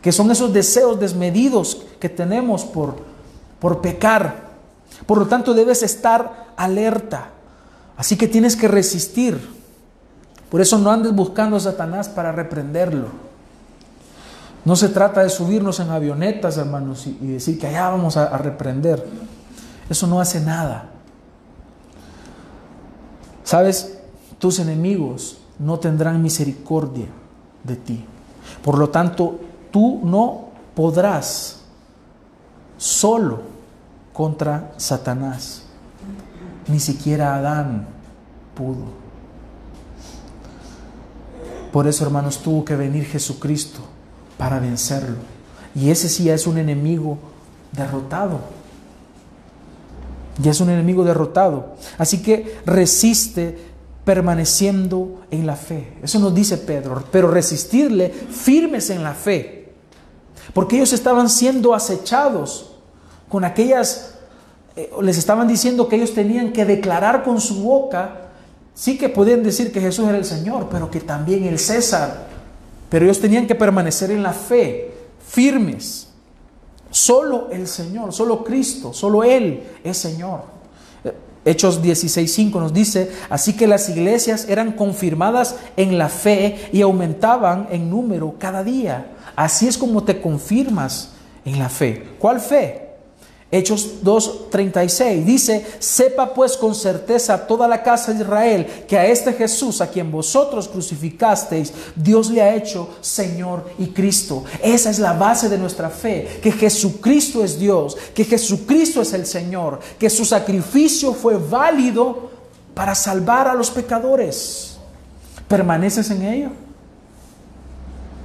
[0.00, 2.94] que son esos deseos desmedidos que tenemos por,
[3.58, 4.46] por pecar.
[5.04, 7.30] Por lo tanto, debes estar alerta.
[7.96, 9.56] Así que tienes que resistir.
[10.48, 13.08] Por eso no andes buscando a Satanás para reprenderlo.
[14.64, 19.04] No se trata de subirnos en avionetas, hermanos, y, decir que allá vamos a reprender.
[19.88, 20.90] Eso no hace nada.
[23.44, 23.95] ¿Sabes?
[24.38, 27.06] Tus enemigos no tendrán misericordia
[27.64, 28.04] de ti.
[28.62, 31.60] Por lo tanto, tú no podrás
[32.76, 33.40] solo
[34.12, 35.62] contra Satanás.
[36.68, 37.86] Ni siquiera Adán
[38.54, 39.06] pudo.
[41.72, 43.80] Por eso, hermanos, tuvo que venir Jesucristo
[44.38, 45.16] para vencerlo.
[45.74, 47.18] Y ese sí es un enemigo
[47.72, 48.40] derrotado.
[50.38, 51.76] Ya es un enemigo derrotado.
[51.98, 53.75] Así que resiste
[54.06, 55.94] permaneciendo en la fe.
[56.00, 59.54] Eso nos dice Pedro, pero resistirle firmes en la fe.
[60.54, 62.76] porque ellos estaban siendo acechados
[63.28, 64.14] con aquellas,
[64.76, 68.28] eh, les estaban diciendo que ellos tenían que declarar con su boca,
[68.72, 72.28] sí que podían decir que Jesús era el Señor, pero que también el César,
[72.88, 74.94] pero ellos tenían que permanecer en la fe,
[75.28, 76.06] firmes.
[76.92, 80.55] Solo el Señor, solo Cristo, solo Él es Señor.
[81.46, 87.68] Hechos 16.5 nos dice, así que las iglesias eran confirmadas en la fe y aumentaban
[87.70, 89.12] en número cada día.
[89.36, 91.12] Así es como te confirmas
[91.44, 92.02] en la fe.
[92.18, 92.85] ¿Cuál fe?
[93.48, 99.32] Hechos 2.36 dice, sepa pues con certeza toda la casa de Israel que a este
[99.32, 104.44] Jesús, a quien vosotros crucificasteis, Dios le ha hecho Señor y Cristo.
[104.60, 109.26] Esa es la base de nuestra fe, que Jesucristo es Dios, que Jesucristo es el
[109.26, 112.30] Señor, que su sacrificio fue válido
[112.74, 114.76] para salvar a los pecadores.
[115.46, 116.50] ¿Permaneces en ello?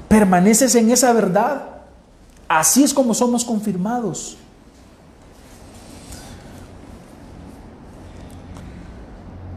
[0.08, 1.62] ¿Permaneces en esa verdad?
[2.48, 4.38] Así es como somos confirmados.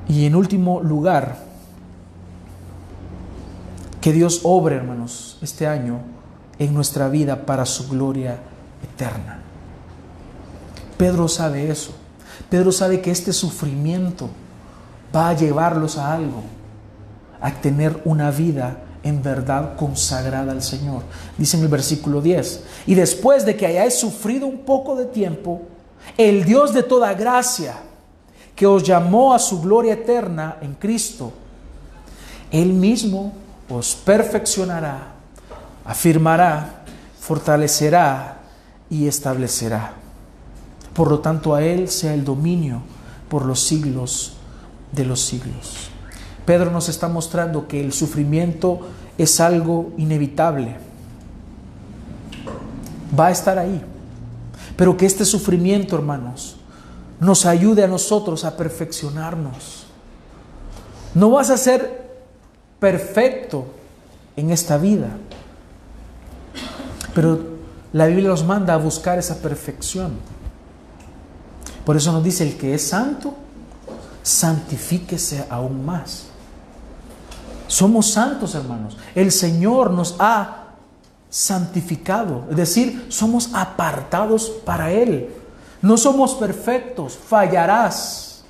[0.08, 1.36] Y en último lugar,
[4.00, 6.00] que Dios obre, hermanos, este año
[6.58, 8.38] en nuestra vida para su gloria
[8.82, 9.40] eterna.
[10.96, 11.94] Pedro sabe eso.
[12.50, 14.28] Pedro sabe que este sufrimiento
[15.14, 16.42] va a llevarlos a algo,
[17.40, 21.02] a tener una vida en verdad consagrada al Señor.
[21.38, 25.62] Dice en el versículo 10, y después de que hayáis sufrido un poco de tiempo,
[26.16, 27.76] el Dios de toda gracia,
[28.54, 31.32] que os llamó a su gloria eterna en Cristo,
[32.50, 33.32] Él mismo
[33.68, 35.14] os perfeccionará,
[35.84, 36.84] afirmará,
[37.18, 38.38] fortalecerá
[38.90, 39.94] y establecerá.
[40.92, 42.82] Por lo tanto, a Él sea el dominio
[43.28, 44.34] por los siglos
[44.92, 45.90] de los siglos.
[46.46, 48.80] Pedro nos está mostrando que el sufrimiento
[49.18, 50.76] es algo inevitable.
[53.18, 53.82] Va a estar ahí.
[54.76, 56.53] Pero que este sufrimiento, hermanos,
[57.24, 59.86] nos ayude a nosotros a perfeccionarnos.
[61.14, 62.04] No vas a ser
[62.78, 63.66] perfecto
[64.36, 65.08] en esta vida,
[67.14, 67.54] pero
[67.92, 70.12] la Biblia nos manda a buscar esa perfección.
[71.86, 73.34] Por eso nos dice, el que es santo,
[74.22, 76.26] santifíquese aún más.
[77.68, 78.98] Somos santos, hermanos.
[79.14, 80.64] El Señor nos ha
[81.30, 85.30] santificado, es decir, somos apartados para Él.
[85.84, 88.42] No somos perfectos, fallarás,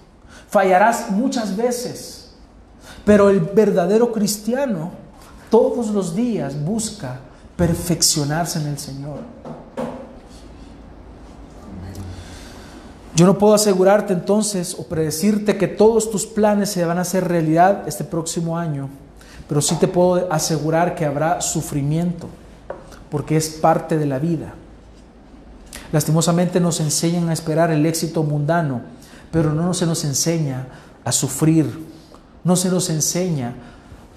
[0.49, 2.31] fallarás muchas veces,
[3.05, 4.93] pero el verdadero cristiano
[5.51, 7.19] todos los días busca
[7.57, 9.19] perfeccionarse en el Señor.
[13.17, 17.27] Yo no puedo asegurarte entonces o predecirte que todos tus planes se van a hacer
[17.27, 18.89] realidad este próximo año,
[19.49, 22.29] pero sí te puedo asegurar que habrá sufrimiento,
[23.11, 24.55] porque es parte de la vida.
[25.95, 28.81] Lastimosamente nos enseñan a esperar el éxito mundano,
[29.31, 30.67] pero no se nos enseña
[31.05, 31.87] a sufrir,
[32.43, 33.55] no se nos enseña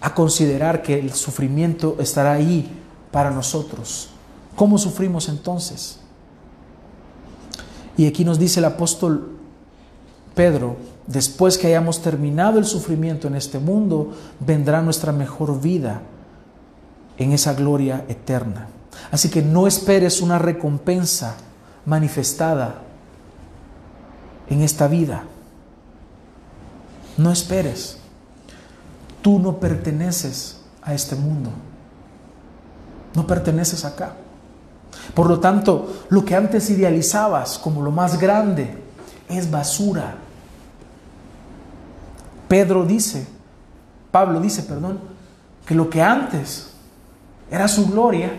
[0.01, 2.67] a considerar que el sufrimiento estará ahí
[3.11, 4.09] para nosotros.
[4.55, 5.99] ¿Cómo sufrimos entonces?
[7.95, 9.37] Y aquí nos dice el apóstol
[10.33, 16.01] Pedro, después que hayamos terminado el sufrimiento en este mundo, vendrá nuestra mejor vida
[17.19, 18.65] en esa gloria eterna.
[19.11, 21.37] Así que no esperes una recompensa
[21.87, 22.75] manifestada
[24.49, 25.23] en esta vida.
[27.17, 27.97] No esperes.
[29.21, 31.49] Tú no perteneces a este mundo.
[33.15, 34.13] No perteneces acá.
[35.15, 38.77] Por lo tanto, lo que antes idealizabas como lo más grande
[39.29, 40.15] es basura.
[42.49, 43.27] Pedro dice,
[44.11, 44.99] Pablo dice, perdón,
[45.65, 46.71] que lo que antes
[47.49, 48.31] era su gloria,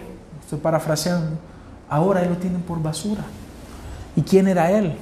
[0.42, 1.38] estoy parafraseando,
[1.88, 3.24] ahora lo tienen por basura.
[4.18, 4.96] ¿Y quién era él?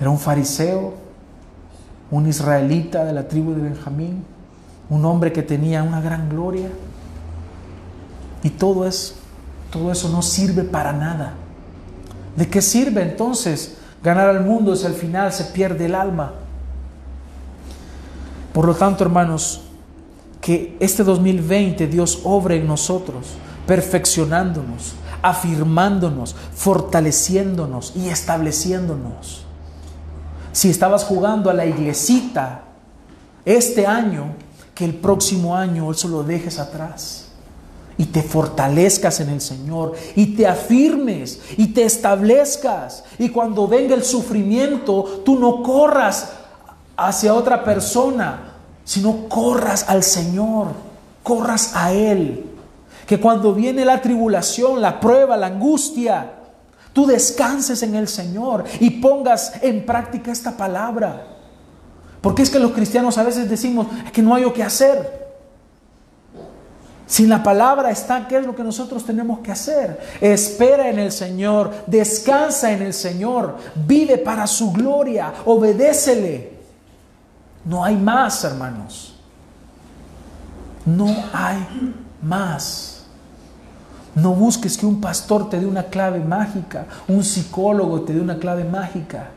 [0.00, 0.94] Era un fariseo,
[2.10, 4.24] un israelita de la tribu de Benjamín,
[4.90, 6.66] un hombre que tenía una gran gloria.
[8.42, 9.14] Y todo eso,
[9.70, 11.34] todo eso no sirve para nada.
[12.34, 16.32] ¿De qué sirve entonces ganar al mundo si al final se pierde el alma?
[18.52, 19.62] Por lo tanto, hermanos,
[20.40, 23.36] que este 2020 Dios obre en nosotros,
[23.68, 24.94] perfeccionándonos,
[25.24, 29.46] afirmándonos, fortaleciéndonos y estableciéndonos.
[30.52, 32.64] Si estabas jugando a la iglesita
[33.46, 34.34] este año,
[34.74, 37.28] que el próximo año eso lo dejes atrás
[37.96, 43.04] y te fortalezcas en el Señor y te afirmes y te establezcas.
[43.18, 46.32] Y cuando venga el sufrimiento, tú no corras
[46.98, 48.52] hacia otra persona,
[48.84, 50.68] sino corras al Señor,
[51.22, 52.53] corras a Él
[53.06, 56.32] Que cuando viene la tribulación, la prueba, la angustia,
[56.92, 61.26] tú descanses en el Señor y pongas en práctica esta palabra.
[62.20, 65.24] Porque es que los cristianos a veces decimos que no hay lo que hacer.
[67.06, 70.00] Si la palabra está, ¿qué es lo que nosotros tenemos que hacer?
[70.20, 76.54] Espera en el Señor, descansa en el Señor, vive para su gloria, obedécele.
[77.66, 79.16] No hay más, hermanos.
[80.86, 82.93] No hay más.
[84.14, 88.38] No busques que un pastor te dé una clave mágica, un psicólogo te dé una
[88.38, 89.30] clave mágica.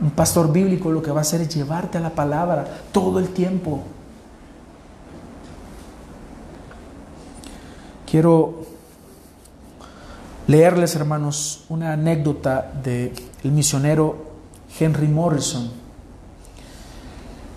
[0.00, 3.28] Un pastor bíblico lo que va a hacer es llevarte a la palabra todo el
[3.30, 3.82] tiempo.
[8.08, 8.66] Quiero
[10.46, 13.12] leerles, hermanos, una anécdota del
[13.42, 14.26] misionero
[14.78, 15.70] Henry Morrison.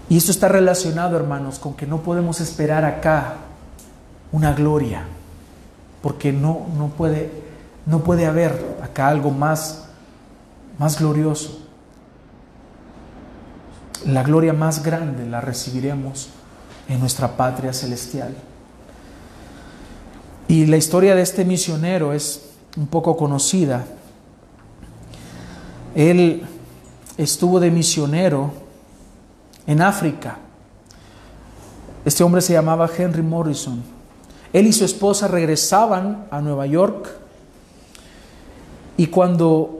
[0.09, 3.35] Y esto está relacionado, hermanos, con que no podemos esperar acá
[4.31, 5.03] una gloria,
[6.01, 7.31] porque no, no, puede,
[7.85, 9.85] no puede haber acá algo más,
[10.77, 11.59] más glorioso.
[14.05, 16.29] La gloria más grande la recibiremos
[16.87, 18.33] en nuestra patria celestial.
[20.47, 23.85] Y la historia de este misionero es un poco conocida.
[25.95, 26.43] Él
[27.17, 28.51] estuvo de misionero
[29.67, 30.37] en África.
[32.05, 33.98] Este hombre se llamaba Henry Morrison.
[34.53, 37.09] Él y su esposa regresaban a Nueva York
[38.97, 39.79] y cuando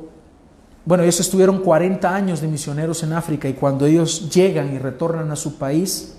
[0.90, 5.30] bueno, ellos estuvieron 40 años de misioneros en África y cuando ellos llegan y retornan
[5.30, 6.16] a su país,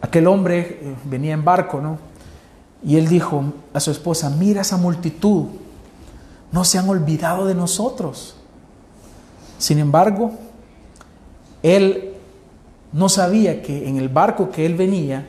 [0.00, 1.98] aquel hombre eh, venía en barco, ¿no?
[2.84, 5.46] Y él dijo a su esposa, mira esa multitud,
[6.50, 8.34] no se han olvidado de nosotros.
[9.58, 10.32] Sin embargo,
[11.62, 12.12] él
[12.92, 15.28] no sabía que en el barco que él venía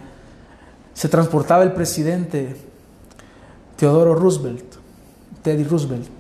[0.95, 2.55] se transportaba el presidente
[3.77, 4.77] Teodoro Roosevelt,
[5.43, 6.15] Teddy Roosevelt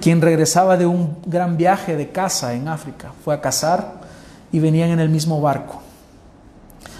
[0.00, 3.12] quien regresaba de un gran viaje de caza en África.
[3.24, 4.00] Fue a cazar
[4.52, 5.80] y venían en el mismo barco.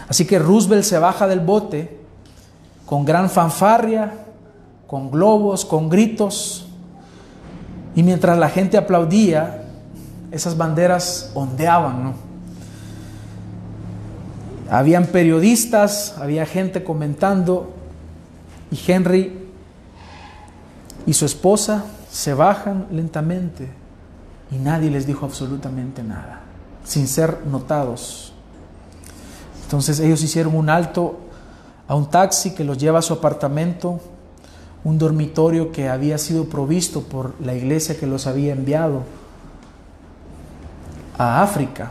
[0.08, 2.00] Así que Roosevelt se baja del bote
[2.84, 4.12] con gran fanfarria,
[4.88, 6.66] con globos, con gritos,
[7.94, 9.64] y mientras la gente aplaudía,
[10.32, 12.29] esas banderas ondeaban, ¿no?
[14.70, 17.74] Habían periodistas, había gente comentando,
[18.70, 19.48] y Henry
[21.06, 23.68] y su esposa se bajan lentamente
[24.50, 26.40] y nadie les dijo absolutamente nada,
[26.84, 28.32] sin ser notados.
[29.64, 31.18] Entonces ellos hicieron un alto
[31.88, 34.00] a un taxi que los lleva a su apartamento,
[34.84, 39.02] un dormitorio que había sido provisto por la iglesia que los había enviado
[41.18, 41.90] a África.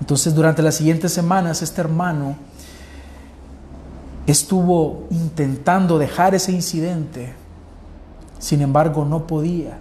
[0.00, 2.36] Entonces durante las siguientes semanas este hermano
[4.26, 7.34] estuvo intentando dejar ese incidente
[8.40, 9.78] sin embargo, no podía.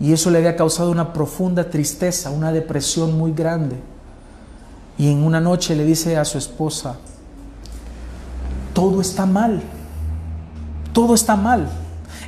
[0.00, 3.76] Y eso le había causado una profunda tristeza, una depresión muy grande.
[4.98, 6.96] Y en una noche le dice a su esposa,
[8.72, 9.60] todo está mal,
[10.94, 11.68] todo está mal.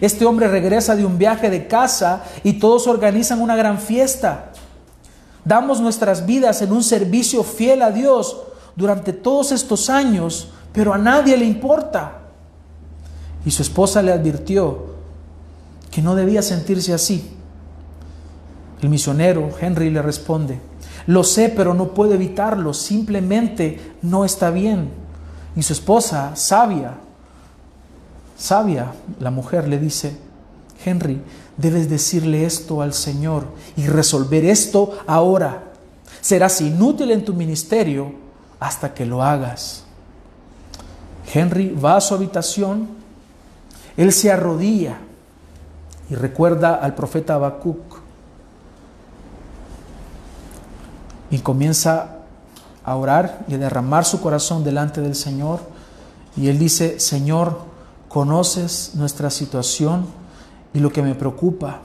[0.03, 4.48] Este hombre regresa de un viaje de casa y todos organizan una gran fiesta.
[5.49, 8.37] Damos nuestras vidas en un servicio fiel a Dios
[8.77, 12.19] durante todos estos años, pero a nadie le importa.
[13.47, 14.89] Y su esposa le advirtió,
[15.91, 17.31] que no debía sentirse así.
[18.83, 20.61] El misionero Henry le responde,
[21.07, 24.91] lo sé, pero no puedo evitarlo, simplemente no está bien.
[25.57, 26.93] Y su esposa, sabia,
[28.37, 30.15] sabia, la mujer le dice,
[30.85, 31.23] Henry,
[31.59, 33.45] debes decirle esto al Señor
[33.77, 35.65] y resolver esto ahora.
[36.23, 38.13] Serás inútil en tu ministerio
[38.59, 39.85] hasta que lo hagas.
[41.33, 42.89] Henry va a su habitación,
[43.97, 44.99] él se arrodilla
[46.09, 47.99] y recuerda al profeta Habacuc
[51.31, 52.19] y comienza
[52.85, 55.61] a orar y a derramar su corazón delante del Señor.
[56.37, 57.59] Y él dice, Señor,
[58.09, 60.07] conoces nuestra situación
[60.75, 61.81] y lo que me preocupa.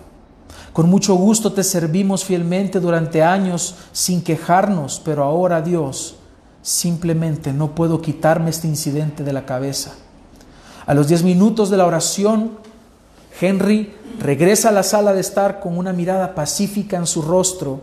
[0.74, 6.16] Con mucho gusto te servimos fielmente durante años sin quejarnos, pero ahora Dios,
[6.62, 9.94] simplemente no puedo quitarme este incidente de la cabeza.
[10.86, 12.52] A los diez minutos de la oración,
[13.40, 17.82] Henry regresa a la sala de estar con una mirada pacífica en su rostro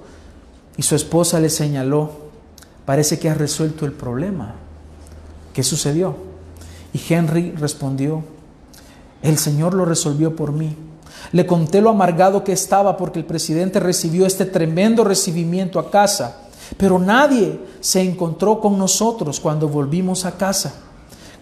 [0.77, 2.11] y su esposa le señaló,
[2.85, 4.55] parece que has resuelto el problema.
[5.53, 6.17] ¿Qué sucedió?
[6.93, 8.25] Y Henry respondió,
[9.23, 10.77] el Señor lo resolvió por mí.
[11.33, 16.39] Le conté lo amargado que estaba porque el presidente recibió este tremendo recibimiento a casa,
[16.77, 20.75] pero nadie se encontró con nosotros cuando volvimos a casa.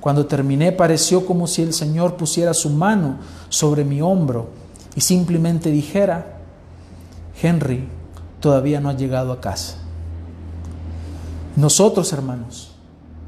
[0.01, 3.19] Cuando terminé pareció como si el Señor pusiera su mano
[3.49, 4.49] sobre mi hombro
[4.95, 6.39] y simplemente dijera,
[7.41, 7.89] Henry,
[8.41, 9.77] todavía no ha llegado a casa.
[11.57, 12.73] Nosotros, hermanos,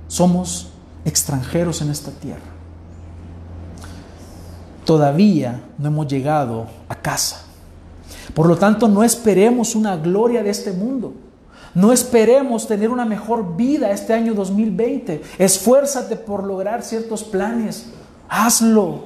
[0.07, 0.69] somos
[1.05, 2.50] extranjeros en esta tierra.
[4.91, 7.45] Todavía no hemos llegado a casa.
[8.35, 11.15] Por lo tanto, no esperemos una gloria de este mundo.
[11.77, 15.23] No esperemos tener una mejor vida este año 2020.
[15.39, 17.87] Esfuérzate por lograr ciertos planes.
[18.29, 19.05] Hazlo.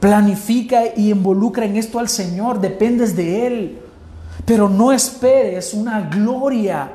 [0.00, 2.62] Planifica y involucra en esto al Señor.
[2.62, 3.78] Dependes de Él.
[4.46, 6.90] Pero no esperes una gloria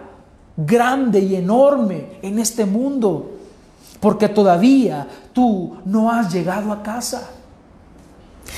[0.57, 3.38] grande y enorme en este mundo.
[3.99, 7.29] Porque todavía tú no has llegado a casa.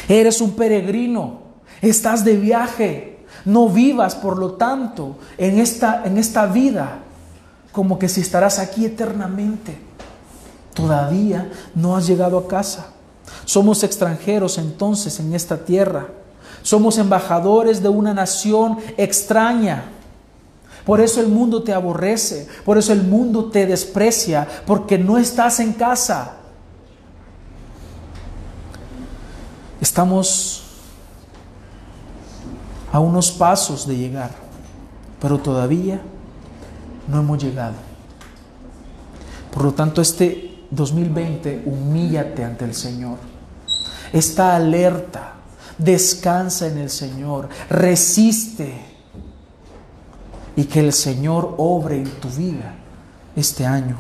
[0.08, 1.42] Eres un peregrino.
[1.82, 3.26] Estás de viaje.
[3.46, 7.00] No vivas, por lo tanto, en esta, en esta vida
[7.72, 9.78] como que si estarás aquí eternamente.
[10.74, 12.88] Todavía no has llegado a casa.
[13.46, 16.08] Somos extranjeros entonces en esta tierra.
[16.62, 19.86] Somos embajadores de una nación extraña.
[20.86, 25.60] Por eso el mundo te aborrece, por eso el mundo te desprecia, porque no estás
[25.60, 26.38] en casa.
[29.80, 30.64] Estamos
[32.92, 34.32] a unos pasos de llegar,
[35.20, 36.02] pero todavía
[37.08, 37.76] no hemos llegado.
[39.54, 43.18] Por lo tanto, este 2020, humíllate ante el Señor.
[44.14, 45.34] Está alerta,
[45.78, 48.91] descansa en el Señor, resiste
[50.62, 52.76] y que el Señor obre en tu vida
[53.36, 53.98] este año.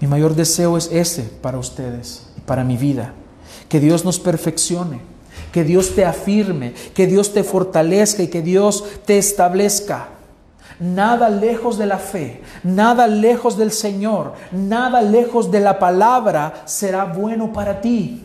[0.00, 3.14] Mi mayor deseo es ese para ustedes y para mi vida,
[3.68, 5.14] que Dios nos perfeccione
[5.52, 10.08] que Dios te afirme, que Dios te fortalezca y que Dios te establezca.
[10.80, 17.04] Nada lejos de la fe, nada lejos del Señor, nada lejos de la palabra será
[17.04, 18.24] bueno para ti.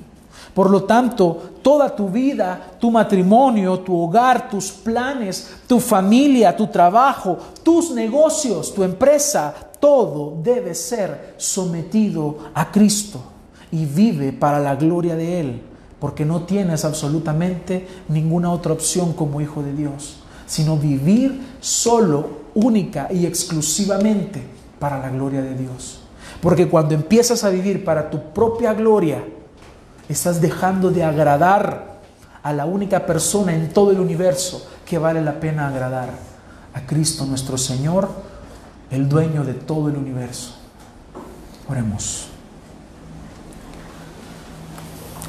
[0.53, 6.67] Por lo tanto, toda tu vida, tu matrimonio, tu hogar, tus planes, tu familia, tu
[6.67, 13.21] trabajo, tus negocios, tu empresa, todo debe ser sometido a Cristo
[13.71, 15.61] y vive para la gloria de Él
[15.99, 23.09] porque no tienes absolutamente ninguna otra opción como hijo de Dios, sino vivir solo, única
[23.11, 24.41] y exclusivamente
[24.79, 25.99] para la gloria de Dios.
[26.41, 29.23] Porque cuando empiezas a vivir para tu propia gloria,
[30.09, 31.99] estás dejando de agradar
[32.41, 36.09] a la única persona en todo el universo que vale la pena agradar,
[36.73, 38.09] a Cristo nuestro Señor,
[38.89, 40.55] el dueño de todo el universo.
[41.69, 42.27] Oremos.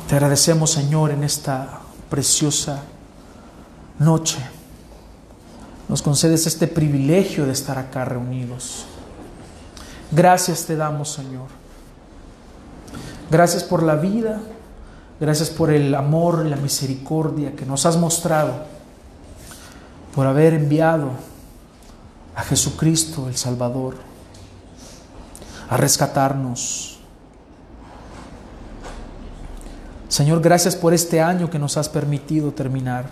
[0.08, 2.82] Te agradecemos, Señor, en esta preciosa
[3.98, 4.38] noche.
[5.88, 8.86] Nos concedes este privilegio de estar acá reunidos.
[10.10, 11.48] Gracias te damos, Señor.
[13.30, 14.40] Gracias por la vida.
[15.20, 18.64] Gracias por el amor y la misericordia que nos has mostrado.
[20.14, 21.10] Por haber enviado
[22.34, 23.96] a Jesucristo, el Salvador,
[25.68, 26.90] a rescatarnos
[30.10, 33.08] Señor, gracias por este año que nos has permitido terminar.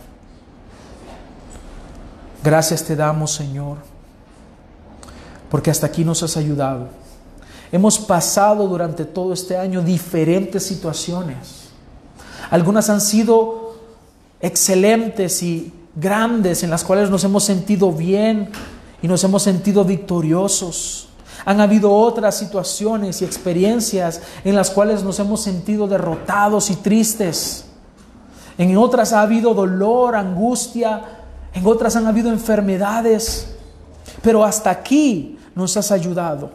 [2.43, 3.79] Gracias te damos, Señor,
[5.49, 6.89] porque hasta aquí nos has ayudado.
[7.71, 11.58] Hemos pasado durante todo este año diferentes situaciones.
[12.51, 13.77] Algunas han sido
[14.41, 18.51] excelentes y grandes en las cuales nos hemos sentido bien
[19.03, 21.09] y nos hemos sentido victoriosos.
[21.45, 27.67] Han habido otras situaciones y experiencias en las cuales nos hemos sentido derrotados y tristes.
[28.59, 31.03] En otras ha habido dolor, angustia,
[31.55, 33.55] en otras han habido enfermedades.
[34.23, 36.51] Pero hasta aquí nos has ayudado.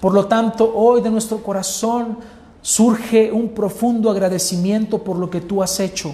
[0.00, 2.18] Por lo tanto, hoy de nuestro corazón
[2.66, 6.12] surge un profundo agradecimiento por lo que tú has hecho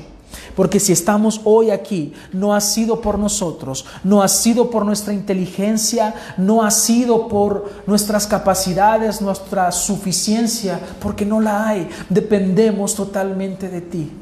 [0.54, 5.14] porque si estamos hoy aquí, no ha sido por nosotros, no ha sido por nuestra
[5.14, 11.88] inteligencia, no ha sido por nuestras capacidades, nuestra suficiencia, porque no la hay.
[12.10, 14.12] Dependemos totalmente de ti.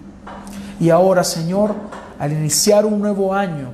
[0.78, 1.74] Y ahora, Señor,
[2.18, 3.70] al iniciar un nuevo año,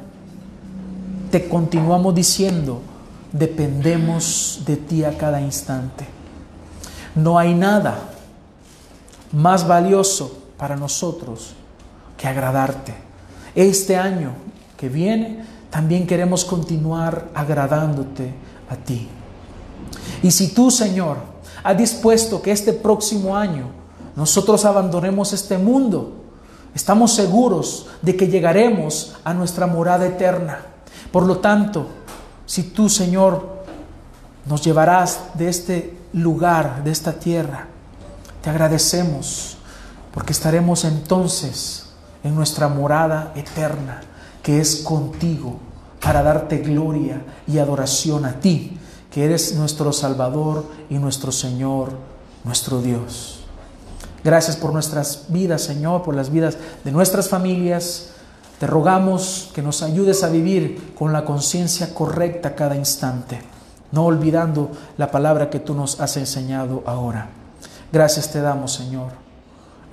[1.30, 2.80] te continuamos diciendo,
[3.32, 6.06] dependemos de ti a cada instante.
[7.14, 8.15] No hay nada
[9.36, 11.52] más valioso para nosotros
[12.16, 12.94] que agradarte.
[13.54, 14.32] Este año
[14.78, 18.32] que viene también queremos continuar agradándote
[18.70, 19.08] a ti.
[20.22, 21.18] Y si tú, Señor,
[21.62, 23.66] has dispuesto que este próximo año
[24.16, 26.14] nosotros abandonemos este mundo,
[26.74, 30.60] estamos seguros de que llegaremos a nuestra morada eterna.
[31.12, 31.88] Por lo tanto,
[32.46, 33.64] si tú, Señor,
[34.46, 37.75] nos llevarás de este lugar, de esta tierra.
[38.46, 39.56] Te agradecemos
[40.14, 41.86] porque estaremos entonces
[42.22, 44.02] en nuestra morada eterna,
[44.40, 45.58] que es contigo,
[46.00, 48.78] para darte gloria y adoración a ti,
[49.10, 51.90] que eres nuestro Salvador y nuestro Señor,
[52.44, 53.40] nuestro Dios.
[54.22, 58.10] Gracias por nuestras vidas, Señor, por las vidas de nuestras familias.
[58.60, 63.40] Te rogamos que nos ayudes a vivir con la conciencia correcta cada instante
[63.90, 67.45] no olvidando la palabra que tú nos has enseñado ahora.
[67.96, 69.10] Gracias te damos, Señor.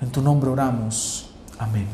[0.01, 1.29] En tu nombre oramos.
[1.57, 1.87] Amén.